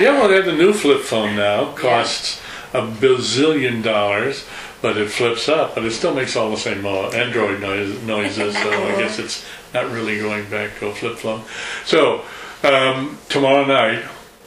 Yeah, 0.00 0.18
well, 0.18 0.28
they 0.28 0.34
have 0.34 0.44
the 0.44 0.52
new 0.52 0.72
flip 0.72 1.00
phone 1.02 1.36
now. 1.36 1.72
Costs 1.72 2.40
a 2.74 2.80
bazillion 2.82 3.82
dollars, 3.82 4.44
but 4.82 4.96
it 4.96 5.08
flips 5.08 5.48
up, 5.48 5.74
but 5.76 5.84
it 5.84 5.92
still 5.92 6.12
makes 6.14 6.34
all 6.36 6.50
the 6.50 6.56
same 6.56 6.82
mo- 6.82 7.10
Android 7.10 7.60
noise, 7.60 8.02
noises. 8.02 8.54
So 8.54 8.68
I 8.70 8.96
guess 8.98 9.18
it's 9.20 9.44
not 9.72 9.90
really 9.90 10.18
going 10.18 10.50
back 10.50 10.78
to 10.80 10.88
a 10.88 10.94
flip 10.94 11.16
phone. 11.16 11.42
So 11.84 12.22
um, 12.64 13.18
tomorrow 13.28 13.64
night, 13.64 14.04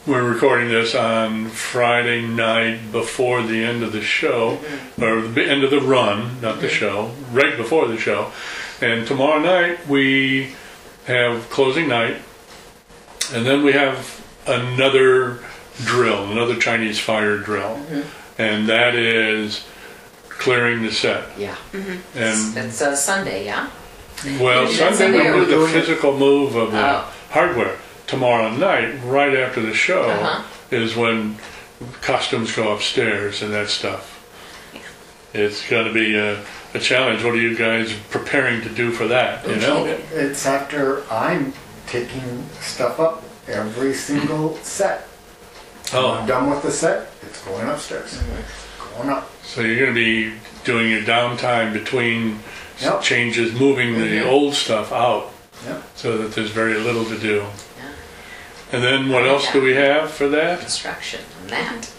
we're 0.10 0.24
recording 0.28 0.69
this 0.69 0.95
on 0.95 1.50
Friday 1.50 2.26
night 2.26 2.91
before 2.91 3.43
the 3.43 3.63
end 3.63 3.84
of 3.84 3.91
the 3.91 4.02
show, 4.02 4.58
mm-hmm. 4.58 5.04
or 5.04 5.22
the 5.22 5.48
end 5.48 5.63
of 5.63 5.69
the 5.69 5.80
run, 5.80 6.41
not 6.41 6.60
the 6.62 6.65
mm-hmm. 6.65 6.76
show, 6.76 7.12
right 7.32 7.56
before 7.56 7.88
the 7.88 7.98
show. 7.98 8.32
And 8.82 9.06
tomorrow 9.06 9.39
night 9.39 9.88
we 9.88 10.56
have 11.06 11.48
closing 11.52 11.88
night. 11.88 12.17
And 13.32 13.45
then 13.45 13.63
we 13.63 13.74
have 13.74 14.26
another 14.48 15.43
drill, 15.84 16.32
another 16.32 16.56
Chinese 16.56 17.00
fire 17.00 17.38
drill, 17.38 17.76
mm-hmm. 17.76 18.41
and 18.41 18.67
that 18.67 18.95
is 18.95 19.63
clearing 20.28 20.82
the 20.82 20.91
set. 20.91 21.38
Yeah. 21.38 21.56
And 21.72 22.54
That's 22.56 22.82
uh, 22.82 22.95
Sunday. 22.95 23.45
Yeah. 23.45 23.69
well, 24.39 24.67
Sunday 24.67 24.89
we 24.89 24.95
Sunday 24.98 25.24
do 25.24 25.34
we're 25.36 25.39
the 25.41 25.52
doing 25.52 25.69
it. 25.69 25.74
physical 25.74 26.17
move 26.17 26.56
of 26.56 26.72
the 26.72 26.80
Oh. 26.80 27.13
hardware. 27.30 27.78
Tomorrow 28.13 28.50
night, 28.56 28.95
right 29.04 29.36
after 29.38 29.62
the 29.62 29.72
show, 29.76 30.02
Uh-huh. 30.10 30.43
is 30.72 30.95
when 30.95 31.38
costumes 32.02 32.52
go 32.56 32.74
upstairs 32.74 33.43
and 33.43 33.54
that 33.54 33.69
stuff. 33.69 34.15
It's 35.36 35.69
going 35.69 35.86
to 35.86 35.93
be 35.93 36.17
a, 36.17 36.43
a 36.74 36.80
challenge. 36.80 37.24
What 37.24 37.36
are 37.36 37.39
you 37.39 37.56
guys 37.56 37.93
preparing 38.10 38.62
to 38.63 38.69
do 38.69 38.89
for 38.91 39.06
that? 39.10 39.48
You 39.48 39.58
know? 39.58 39.86
It's 40.12 40.48
after 40.48 41.04
I'm 41.12 41.54
taking 41.86 42.43
stuff 42.62 43.00
up 43.00 43.22
every 43.48 43.93
single 43.93 44.56
set. 44.63 45.02
When 45.91 46.04
I'm 46.04 46.24
Oh, 46.24 46.26
done 46.28 46.50
with 46.50 46.63
the 46.63 46.72
set, 46.72 47.12
it's 47.22 47.45
going 47.45 47.67
upstairs. 47.69 48.19
Going 48.98 49.10
up. 49.10 49.30
so 49.43 49.62
you're 49.62 49.78
going 49.78 49.93
to 49.93 49.93
be 49.93 50.34
doing 50.63 50.89
your 50.89 51.02
downtime 51.04 51.74
between 51.74 52.39
s- 52.78 52.86
Yep. 52.86 53.02
changes, 53.04 53.54
moving 53.54 54.00
the 54.00 54.28
old 54.28 54.56
stuff 54.56 54.91
out. 54.91 55.32
Yep. 55.67 55.84
so 55.95 56.17
that 56.19 56.32
there's 56.34 56.52
very 56.52 56.76
little 56.76 57.04
to 57.04 57.17
do. 57.17 57.43
Yeah. 58.72 58.76
And 58.76 58.84
then 58.84 59.10
what 59.10 59.26
else 59.26 59.52
do 59.52 59.62
we 59.62 59.74
have 59.74 60.12
for 60.12 60.28
that? 60.30 60.62
Instruction 60.62 61.22
on 61.42 61.48
that. 61.48 61.92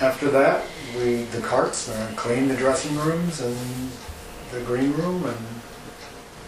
After 0.00 0.30
that, 0.30 0.64
we 0.96 1.22
the 1.24 1.40
carts 1.40 1.88
uh, 1.88 2.12
clean 2.16 2.48
the 2.48 2.56
dressing 2.56 2.96
rooms 2.98 3.40
and 3.40 3.56
the 4.52 4.60
green 4.60 4.92
room 4.92 5.24
and 5.24 5.36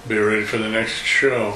Be 0.09 0.19
ready 0.19 0.45
for 0.45 0.59
the 0.59 0.69
next 0.69 0.93
show, 1.03 1.53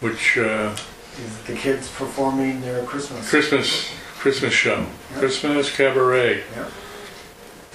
which 0.00 0.38
uh, 0.38 0.74
is 1.18 1.38
the 1.46 1.54
kids 1.54 1.88
performing 1.90 2.60
their 2.60 2.84
Christmas. 2.84 3.28
Christmas 3.28 3.90
Christmas 4.18 4.52
show, 4.52 4.86
Yeah. 5.12 5.18
Christmas 5.18 5.74
cabaret. 5.74 6.42
Yep. 6.54 6.70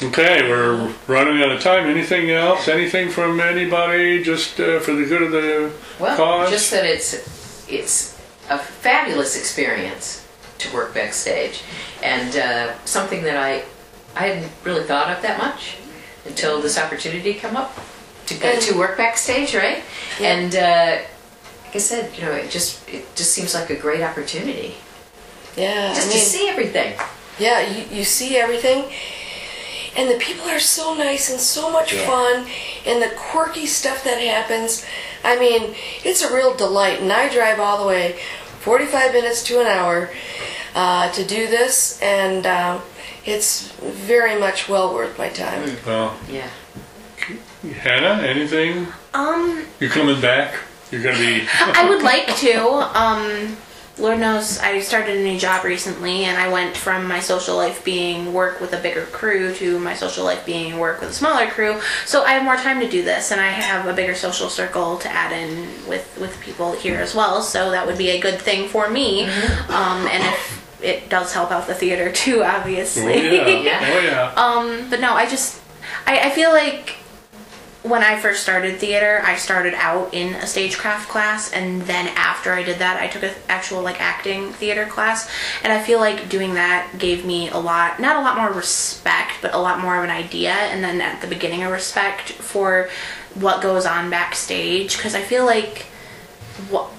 Okay, 0.04 0.50
we're 0.50 0.92
running 1.08 1.44
out 1.44 1.52
of 1.52 1.62
time. 1.62 1.86
Anything 1.88 2.32
else? 2.32 2.68
Anything 2.68 3.10
from 3.10 3.40
anybody? 3.40 4.24
Just 4.24 4.60
uh, 4.60 4.80
for 4.80 4.94
the 4.94 5.06
good 5.06 5.22
of 5.22 5.32
the 5.32 5.72
Well, 6.00 6.18
cause? 6.18 6.50
just 6.50 6.72
that 6.72 6.86
it's 6.86 7.14
it's 7.70 8.11
a 8.52 8.58
fabulous 8.60 9.38
experience 9.38 10.28
to 10.60 10.74
work 10.74 10.94
backstage, 10.94 11.64
and 12.04 12.36
uh, 12.36 12.74
something 12.86 13.24
that 13.24 13.38
I 13.38 13.64
I 14.16 14.28
hadn't 14.28 14.52
really 14.64 14.84
thought 14.84 15.10
of 15.16 15.22
that 15.24 15.38
much 15.38 15.78
until 16.26 16.62
this 16.62 16.78
opportunity 16.78 17.34
came 17.34 17.56
up 17.56 17.72
to 18.28 18.34
go 18.36 18.60
to 18.60 18.78
work 18.78 18.98
backstage, 18.98 19.56
right? 19.56 19.82
Yeah. 20.20 20.28
And 20.34 20.56
uh, 20.56 21.02
like 21.66 21.76
I 21.76 21.80
said, 21.80 22.16
you 22.18 22.24
know, 22.26 22.32
it 22.34 22.52
just 22.52 22.88
it 22.90 23.04
just 23.16 23.32
seems 23.32 23.54
like 23.56 23.70
a 23.70 23.76
great 23.76 24.02
opportunity 24.04 24.76
Yeah, 25.58 25.94
just 25.96 26.10
I 26.10 26.12
to 26.12 26.18
see 26.20 26.48
everything. 26.50 26.94
yeah, 27.40 27.60
you, 27.72 27.98
you 27.98 28.04
see 28.04 28.38
everything, 28.38 28.92
and 29.98 30.10
the 30.12 30.18
people 30.20 30.46
are 30.50 30.60
so 30.60 30.94
nice 30.96 31.32
and 31.32 31.40
so 31.40 31.72
much 31.72 31.94
Yeah. 31.94 32.06
fun, 32.06 32.48
and 32.86 33.02
the 33.02 33.12
quirky 33.16 33.66
stuff 33.66 34.04
that 34.04 34.20
happens. 34.20 34.86
I 35.24 35.38
mean, 35.40 35.76
it's 36.04 36.22
a 36.22 36.34
real 36.34 36.54
delight, 36.56 37.00
and 37.02 37.12
I 37.12 37.30
drive 37.30 37.60
all 37.60 37.78
the 37.82 37.88
way, 37.88 38.20
45 38.62 39.13
minutes 39.13 39.43
to 39.43 39.60
an 39.60 39.65
hour, 39.67 40.10
uh, 40.76 41.12
to 41.12 41.26
do 41.26 41.47
this, 41.47 42.00
and 42.02 42.45
uh, 42.45 42.80
it's 43.26 43.71
very 43.71 44.39
much 44.39 44.69
well 44.69 44.93
worth 44.93 45.17
my 45.17 45.30
time. 45.30 45.76
well, 45.86 46.15
Yeah. 46.30 46.47
Hannah, 47.80 48.21
anything? 48.26 48.88
Um, 49.13 49.65
You 49.80 49.89
coming 49.89 50.19
back? 50.21 50.56
You're 50.91 51.04
gonna 51.04 51.17
be. 51.17 51.47
I 51.60 51.88
would 51.88 52.02
like 52.04 52.36
to. 52.38 52.60
Um, 53.00 53.56
Lord 53.97 54.19
knows 54.19 54.58
I 54.60 54.80
started 54.80 55.17
a 55.17 55.23
new 55.23 55.38
job 55.38 55.63
recently, 55.63 56.23
and 56.23 56.38
I 56.38 56.51
went 56.51 56.75
from 56.75 57.08
my 57.08 57.19
social 57.19 57.56
life 57.56 57.84
being 57.84 58.34
work 58.34 58.60
with 58.60 58.73
a 58.73 58.77
bigger 58.77 59.06
crew 59.08 59.54
to 59.56 59.80
my 59.80 59.93
social 59.93 60.23
life 60.23 60.45
being 60.45 60.80
work 60.80 61.01
with 61.01 61.10
a 61.10 61.13
smaller 61.13 61.47
crew. 61.47 61.80
So 62.06 62.23
I 62.23 62.32
have 62.32 62.43
more 62.43 62.56
time 62.56 62.80
to 62.80 62.89
do 62.89 63.04
this, 63.04 63.32
and 63.32 63.39
I 63.41 63.47
have 63.49 63.88
a 63.88 63.93
bigger 63.93 64.15
social 64.15 64.49
circle 64.49 64.97
to 64.99 65.10
add 65.10 65.32
in 65.32 65.67
with 65.88 66.17
with 66.19 66.39
people 66.39 66.71
here 66.73 66.99
as 66.99 67.13
well. 67.13 67.41
So 67.41 67.71
that 67.71 67.86
would 67.86 67.97
be 67.97 68.10
a 68.12 68.19
good 68.19 68.39
thing 68.39 68.67
for 68.69 68.89
me. 68.89 69.25
Um, 69.25 70.08
and 70.08 70.23
if 70.23 70.82
it 70.82 71.10
does 71.10 71.34
help 71.34 71.51
out 71.51 71.67
the 71.67 71.75
theater 71.75 72.12
too, 72.12 72.43
obviously. 72.43 73.04
oh 73.39 73.47
yeah. 73.47 73.62
Yeah. 73.62 73.80
Oh 73.91 73.99
yeah. 73.99 74.34
Um, 74.36 74.89
but 74.89 74.99
no, 74.99 75.13
I 75.13 75.27
just, 75.30 75.62
I, 76.08 76.19
I 76.27 76.30
feel 76.32 76.51
like 76.51 76.95
when 77.84 78.04
I 78.04 78.20
first 78.20 78.44
started 78.44 78.78
theater, 78.80 79.22
I 79.24 79.36
started 79.38 79.74
out 79.74 80.13
in 80.13 80.36
a 80.36 80.46
stagecraft 80.46 81.10
class, 81.10 81.52
and 81.52 81.82
then 81.84 82.10
after 82.10 82.54
I 82.54 82.62
did 82.62 82.78
that, 82.80 83.02
I 83.02 83.08
took 83.08 83.24
an 83.24 83.34
actual 83.50 83.82
like 83.82 84.00
acting 84.00 84.52
theater 84.54 84.86
class, 84.86 85.30
and 85.63 85.74
I 85.74 85.82
feel 85.82 86.00
like 86.00 86.30
doing 86.30 86.54
that 86.54 87.00
gave 87.00 87.26
me 87.26 87.50
a 87.50 87.58
lot, 87.58 88.00
not 88.00 88.17
a 88.17 88.20
lot 88.20 88.38
more 88.38 88.52
respect, 88.52 89.38
but 89.41 89.54
a 89.54 89.58
lot 89.58 89.80
more 89.80 89.98
of 89.98 90.04
an 90.04 90.12
idea, 90.12 90.52
and 90.52 90.84
then 90.84 91.02
at 91.02 91.22
the 91.22 91.28
beginning, 91.28 91.63
a 91.63 91.72
respect 91.72 92.32
for 92.32 92.89
what 93.34 93.62
goes 93.62 93.86
on 93.86 94.12
backstage, 94.12 94.98
because 94.98 95.15
I 95.15 95.22
feel 95.22 95.46
like 95.46 95.88
what 96.70 96.91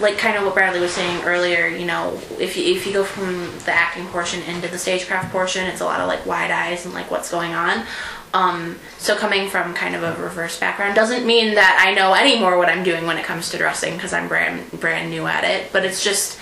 like 0.00 0.18
kind 0.18 0.36
of 0.36 0.44
what 0.44 0.54
Bradley 0.54 0.80
was 0.80 0.92
saying 0.92 1.24
earlier, 1.24 1.66
you 1.66 1.86
know, 1.86 2.20
if 2.38 2.56
you 2.56 2.64
if 2.76 2.86
you 2.86 2.92
go 2.92 3.04
from 3.04 3.46
the 3.64 3.72
acting 3.72 4.06
portion 4.08 4.42
into 4.42 4.68
the 4.68 4.78
stagecraft 4.78 5.32
portion, 5.32 5.64
it's 5.66 5.80
a 5.80 5.84
lot 5.84 6.00
of 6.00 6.08
like 6.08 6.26
wide 6.26 6.50
eyes 6.50 6.84
and 6.84 6.94
like 6.94 7.10
what's 7.10 7.30
going 7.30 7.54
on. 7.54 7.86
Um, 8.34 8.78
so 8.98 9.16
coming 9.16 9.48
from 9.48 9.72
kind 9.72 9.94
of 9.94 10.02
a 10.02 10.14
reverse 10.22 10.60
background 10.60 10.94
doesn't 10.94 11.24
mean 11.24 11.54
that 11.54 11.82
I 11.82 11.94
know 11.94 12.12
any 12.12 12.38
more 12.38 12.58
what 12.58 12.68
I'm 12.68 12.84
doing 12.84 13.06
when 13.06 13.16
it 13.16 13.24
comes 13.24 13.48
to 13.50 13.56
dressing 13.58 13.94
because 13.94 14.12
I'm 14.12 14.28
brand 14.28 14.70
brand 14.72 15.10
new 15.10 15.26
at 15.26 15.44
it. 15.44 15.72
But 15.72 15.84
it's 15.86 16.04
just 16.04 16.38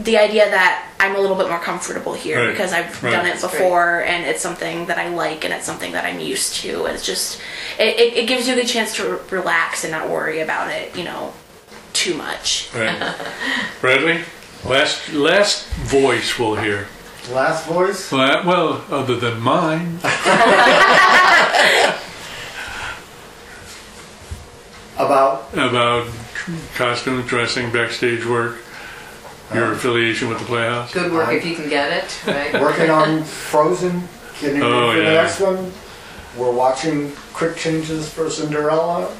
the 0.00 0.18
idea 0.18 0.50
that 0.50 0.90
I'm 0.98 1.14
a 1.14 1.20
little 1.20 1.36
bit 1.36 1.48
more 1.48 1.60
comfortable 1.60 2.14
here 2.14 2.40
Right, 2.40 2.50
because 2.50 2.72
I've 2.72 3.00
right. 3.00 3.12
done 3.12 3.26
it 3.26 3.40
before 3.40 4.02
and 4.02 4.24
it's 4.24 4.40
something 4.40 4.86
that 4.86 4.98
I 4.98 5.10
like 5.10 5.44
and 5.44 5.54
it's 5.54 5.66
something 5.66 5.92
that 5.92 6.04
I'm 6.04 6.18
used 6.18 6.56
to. 6.56 6.86
It's 6.86 7.06
just 7.06 7.40
it, 7.78 7.96
it, 7.96 8.14
it 8.14 8.26
gives 8.26 8.48
you 8.48 8.56
the 8.56 8.64
chance 8.64 8.96
to 8.96 9.20
relax 9.30 9.84
and 9.84 9.92
not 9.92 10.10
worry 10.10 10.40
about 10.40 10.72
it, 10.72 10.96
you 10.96 11.04
know, 11.04 11.32
too 11.94 12.14
much. 12.14 12.70
Right. 12.74 13.16
Bradley, 13.80 14.20
last 14.64 15.12
last 15.12 15.66
voice 15.70 16.38
we'll 16.38 16.56
hear. 16.56 16.88
Last 17.32 17.66
voice? 17.66 18.12
Well, 18.12 18.44
well, 18.44 18.84
other 18.90 19.16
than 19.16 19.40
mine. 19.40 19.98
About 24.96 25.52
about 25.54 26.06
costume, 26.76 27.22
dressing, 27.22 27.72
backstage 27.72 28.24
work, 28.24 28.58
your 29.52 29.64
uh-huh. 29.64 29.72
affiliation 29.72 30.28
with 30.28 30.38
the 30.38 30.44
Playhouse. 30.44 30.92
Good 30.92 31.10
work 31.10 31.32
if 31.32 31.40
uh-huh. 31.40 31.48
you 31.48 31.56
can 31.56 31.68
get 31.68 32.04
it, 32.04 32.26
right? 32.28 32.52
working 32.62 32.90
on 32.90 33.24
Frozen, 33.24 34.04
getting 34.40 34.60
ready 34.60 34.72
Oh, 34.72 34.92
for 34.92 34.98
yeah. 34.98 35.04
the 35.04 35.14
next 35.14 35.40
one. 35.40 35.72
We're 36.36 36.52
watching 36.52 37.10
quick 37.32 37.56
changes 37.56 38.08
for 38.08 38.30
Cinderella. 38.30 39.12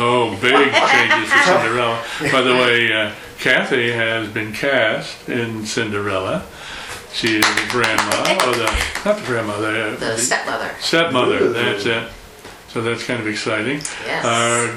Oh, 0.00 0.30
big 0.40 0.52
changes 0.72 1.32
for 1.32 1.42
Cinderella. 1.42 2.02
By 2.32 2.40
the 2.42 2.52
way, 2.54 2.92
uh, 2.92 3.12
Kathy 3.38 3.90
has 3.92 4.28
been 4.28 4.52
cast 4.52 5.28
in 5.28 5.66
Cinderella. 5.66 6.44
She 7.12 7.36
is 7.38 7.44
the 7.44 7.66
grandma, 7.68 8.46
or 8.46 8.54
the 8.54 8.84
not 9.04 9.18
the 9.18 9.24
grandmother, 9.26 9.82
uh, 9.82 9.96
The 9.96 10.16
stepmother. 10.16 10.70
stepmother. 10.78 11.48
That's 11.52 11.84
it. 11.86 12.08
So 12.68 12.82
that's 12.82 13.02
kind 13.04 13.18
of 13.20 13.26
exciting. 13.26 13.80
Yes. 14.06 14.24
Uh, 14.24 14.76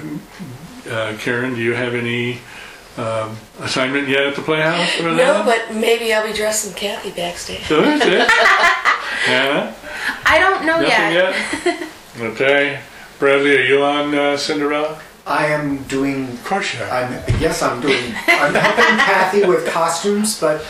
uh, 0.89 1.17
Karen, 1.19 1.53
do 1.53 1.61
you 1.61 1.73
have 1.73 1.93
any 1.93 2.39
um, 2.97 3.37
assignment 3.59 4.07
yet 4.07 4.21
at 4.25 4.35
the 4.35 4.41
Playhouse 4.41 4.91
for 4.95 5.03
No, 5.03 5.15
that? 5.15 5.45
but 5.45 5.75
maybe 5.75 6.13
I'll 6.13 6.25
be 6.25 6.33
dressing 6.33 6.73
Kathy 6.73 7.11
backstage. 7.11 7.63
So 7.67 7.81
that's 7.81 8.03
it. 8.05 8.27
Hannah, 9.27 9.75
I 10.25 10.39
don't 10.39 10.65
know 10.65 10.81
nothing 10.81 10.87
yet. 11.13 11.35
yet. 11.65 11.87
Okay, 12.19 12.79
Bradley, 13.19 13.57
are 13.57 13.61
you 13.63 13.83
on 13.83 14.13
uh, 14.15 14.35
Cinderella? 14.35 14.99
I 15.25 15.47
am 15.47 15.83
doing. 15.83 16.29
Of 16.29 16.43
course 16.43 16.73
you 16.73 16.83
are. 16.83 16.89
I'm 16.89 17.11
yes, 17.39 17.61
I'm 17.61 17.81
doing. 17.81 18.13
I'm 18.27 18.53
helping 18.53 18.97
Kathy 18.97 19.45
with 19.45 19.67
costumes, 19.67 20.39
but 20.39 20.65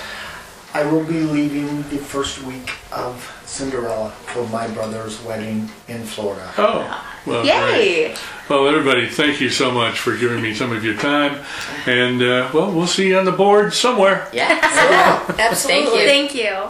I 0.73 0.85
will 0.89 1.03
be 1.03 1.21
leaving 1.21 1.77
the 1.89 1.97
first 1.97 2.43
week 2.43 2.71
of 2.91 3.41
Cinderella 3.45 4.11
for 4.11 4.47
my 4.47 4.67
brother's 4.69 5.21
wedding 5.23 5.69
in 5.87 6.03
Florida. 6.03 6.49
Oh, 6.57 7.05
well, 7.25 7.43
great. 7.43 8.09
Yay! 8.09 8.15
Well, 8.49 8.67
everybody, 8.67 9.07
thank 9.07 9.39
you 9.41 9.49
so 9.49 9.71
much 9.71 9.99
for 9.99 10.15
giving 10.17 10.41
me 10.41 10.53
some 10.53 10.71
of 10.71 10.83
your 10.83 10.95
time. 10.95 11.43
And, 11.85 12.21
uh, 12.21 12.49
well, 12.53 12.71
we'll 12.71 12.87
see 12.87 13.09
you 13.09 13.17
on 13.17 13.25
the 13.25 13.31
board 13.31 13.73
somewhere. 13.73 14.29
Yes. 14.33 14.63
Absolutely. 15.39 16.05
Thank 16.05 16.35
you. 16.35 16.69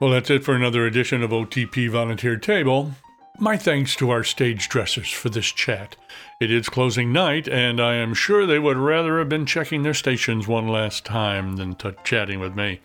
Well, 0.00 0.10
that's 0.10 0.28
it 0.30 0.44
for 0.44 0.54
another 0.54 0.86
edition 0.86 1.22
of 1.22 1.30
OTP 1.30 1.88
Volunteer 1.90 2.36
Table. 2.36 2.92
My 3.40 3.56
thanks 3.56 3.96
to 3.96 4.10
our 4.10 4.22
stage 4.22 4.68
dressers 4.68 5.10
for 5.10 5.28
this 5.28 5.46
chat. 5.46 5.96
It 6.38 6.52
is 6.52 6.68
closing 6.68 7.12
night, 7.12 7.48
and 7.48 7.80
I 7.80 7.94
am 7.94 8.14
sure 8.14 8.46
they 8.46 8.60
would 8.60 8.76
rather 8.76 9.18
have 9.18 9.28
been 9.28 9.44
checking 9.44 9.82
their 9.82 9.92
stations 9.92 10.46
one 10.46 10.68
last 10.68 11.04
time 11.04 11.56
than 11.56 11.74
to 11.76 11.96
chatting 12.04 12.38
with 12.38 12.54
me. 12.54 12.80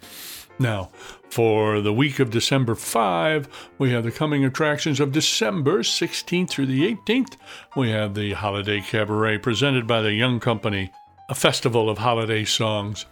Now, 0.57 0.89
for 1.29 1.81
the 1.81 1.93
week 1.93 2.17
of 2.17 2.31
December 2.31 2.73
5, 2.73 3.47
we 3.77 3.91
have 3.91 4.03
the 4.03 4.11
coming 4.11 4.43
attractions 4.43 4.99
of 4.99 5.11
December 5.11 5.83
16th 5.83 6.49
through 6.49 6.65
the 6.65 6.95
18th. 6.95 7.37
We 7.75 7.91
have 7.91 8.15
the 8.15 8.33
Holiday 8.33 8.81
Cabaret 8.81 9.37
presented 9.37 9.85
by 9.85 10.01
the 10.01 10.13
Young 10.13 10.39
Company, 10.39 10.91
a 11.29 11.35
festival 11.35 11.91
of 11.91 11.99
holiday 11.99 12.43
songs. 12.43 13.05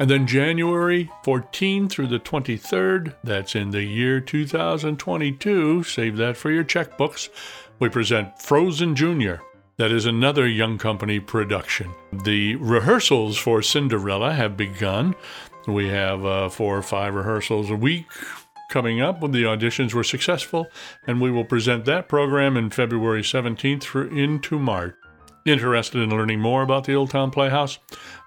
And 0.00 0.10
then 0.10 0.26
January 0.26 1.08
14 1.22 1.88
through 1.88 2.08
the 2.08 2.18
23rd, 2.18 3.14
that's 3.22 3.54
in 3.54 3.70
the 3.70 3.84
year 3.84 4.20
2022, 4.20 5.84
save 5.84 6.16
that 6.16 6.36
for 6.36 6.50
your 6.50 6.64
checkbooks, 6.64 7.28
we 7.78 7.88
present 7.88 8.40
Frozen 8.40 8.96
Junior. 8.96 9.40
That 9.76 9.92
is 9.92 10.06
another 10.06 10.48
Young 10.48 10.78
Company 10.78 11.20
production. 11.20 11.92
The 12.12 12.56
rehearsals 12.56 13.38
for 13.38 13.62
Cinderella 13.62 14.32
have 14.32 14.56
begun. 14.56 15.14
We 15.66 15.88
have 15.88 16.24
uh, 16.24 16.48
four 16.48 16.76
or 16.76 16.82
five 16.82 17.14
rehearsals 17.14 17.70
a 17.70 17.76
week 17.76 18.06
coming 18.70 19.00
up 19.00 19.20
when 19.20 19.30
the 19.30 19.44
auditions 19.44 19.94
were 19.94 20.04
successful, 20.04 20.66
and 21.06 21.20
we 21.20 21.30
will 21.30 21.44
present 21.44 21.84
that 21.84 22.08
program 22.08 22.56
in 22.56 22.70
February 22.70 23.22
17th 23.22 23.82
through 23.82 24.08
into 24.08 24.58
March. 24.58 24.96
Interested 25.44 26.00
in 26.00 26.08
learning 26.08 26.40
more 26.40 26.62
about 26.62 26.84
the 26.84 26.94
Old 26.94 27.10
Town 27.10 27.30
Playhouse? 27.30 27.78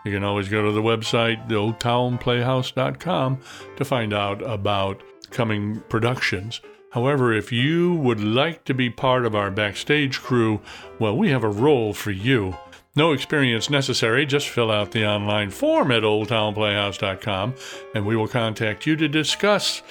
You 0.05 0.11
can 0.11 0.23
always 0.23 0.49
go 0.49 0.63
to 0.63 0.71
the 0.71 0.83
website, 0.83 1.49
theoldtownplayhouse.com, 1.49 3.39
to 3.75 3.85
find 3.85 4.13
out 4.13 4.41
about 4.43 5.01
coming 5.31 5.81
productions. 5.89 6.61
However, 6.91 7.33
if 7.33 7.51
you 7.51 7.95
would 7.95 8.19
like 8.19 8.63
to 8.65 8.73
be 8.73 8.89
part 8.89 9.25
of 9.25 9.35
our 9.35 9.51
backstage 9.51 10.19
crew, 10.21 10.61
well, 10.99 11.17
we 11.17 11.29
have 11.29 11.43
a 11.43 11.49
role 11.49 11.93
for 11.93 12.11
you. 12.11 12.55
No 12.95 13.11
experience 13.11 13.69
necessary, 13.69 14.25
just 14.25 14.49
fill 14.49 14.71
out 14.71 14.91
the 14.91 15.05
online 15.05 15.51
form 15.51 15.91
at 15.91 16.03
oldtownplayhouse.com 16.03 17.55
and 17.93 18.05
we 18.05 18.15
will 18.15 18.27
contact 18.27 18.85
you 18.85 18.95
to 18.95 19.07
discuss 19.07 19.81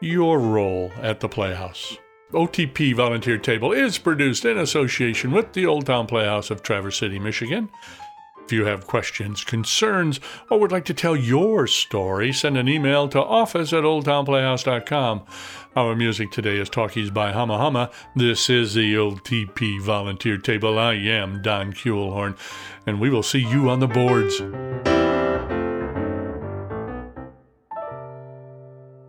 your 0.00 0.38
role 0.38 0.92
at 1.00 1.20
the 1.20 1.28
Playhouse. 1.28 1.98
OTP 2.34 2.94
Volunteer 2.94 3.38
Table 3.38 3.72
is 3.72 3.96
produced 3.96 4.44
in 4.44 4.58
association 4.58 5.30
with 5.30 5.52
the 5.52 5.64
Old 5.64 5.86
Town 5.86 6.06
Playhouse 6.06 6.50
of 6.50 6.62
Traverse 6.62 6.98
City, 6.98 7.18
Michigan. 7.18 7.70
If 8.44 8.52
you 8.52 8.66
have 8.66 8.86
questions, 8.86 9.42
concerns, 9.42 10.20
or 10.50 10.60
would 10.60 10.72
like 10.72 10.84
to 10.86 10.94
tell 10.94 11.16
your 11.16 11.66
story, 11.66 12.32
send 12.32 12.58
an 12.58 12.68
email 12.68 13.08
to 13.08 13.22
office 13.22 13.72
at 13.72 13.84
oldtownplayhouse.com. 13.84 15.22
Our 15.74 15.96
music 15.96 16.30
today 16.30 16.58
is 16.58 16.68
Talkies 16.68 17.10
by 17.10 17.32
Hama 17.32 17.56
Hama. 17.56 17.90
This 18.14 18.50
is 18.50 18.74
the 18.74 18.94
OTP 18.94 19.80
Volunteer 19.80 20.36
Table. 20.36 20.78
I 20.78 20.94
am 20.94 21.40
Don 21.40 21.72
Kuehlhorn, 21.72 22.36
and 22.86 23.00
we 23.00 23.08
will 23.08 23.22
see 23.22 23.40
you 23.40 23.70
on 23.70 23.80
the 23.80 23.88
boards. 23.88 24.93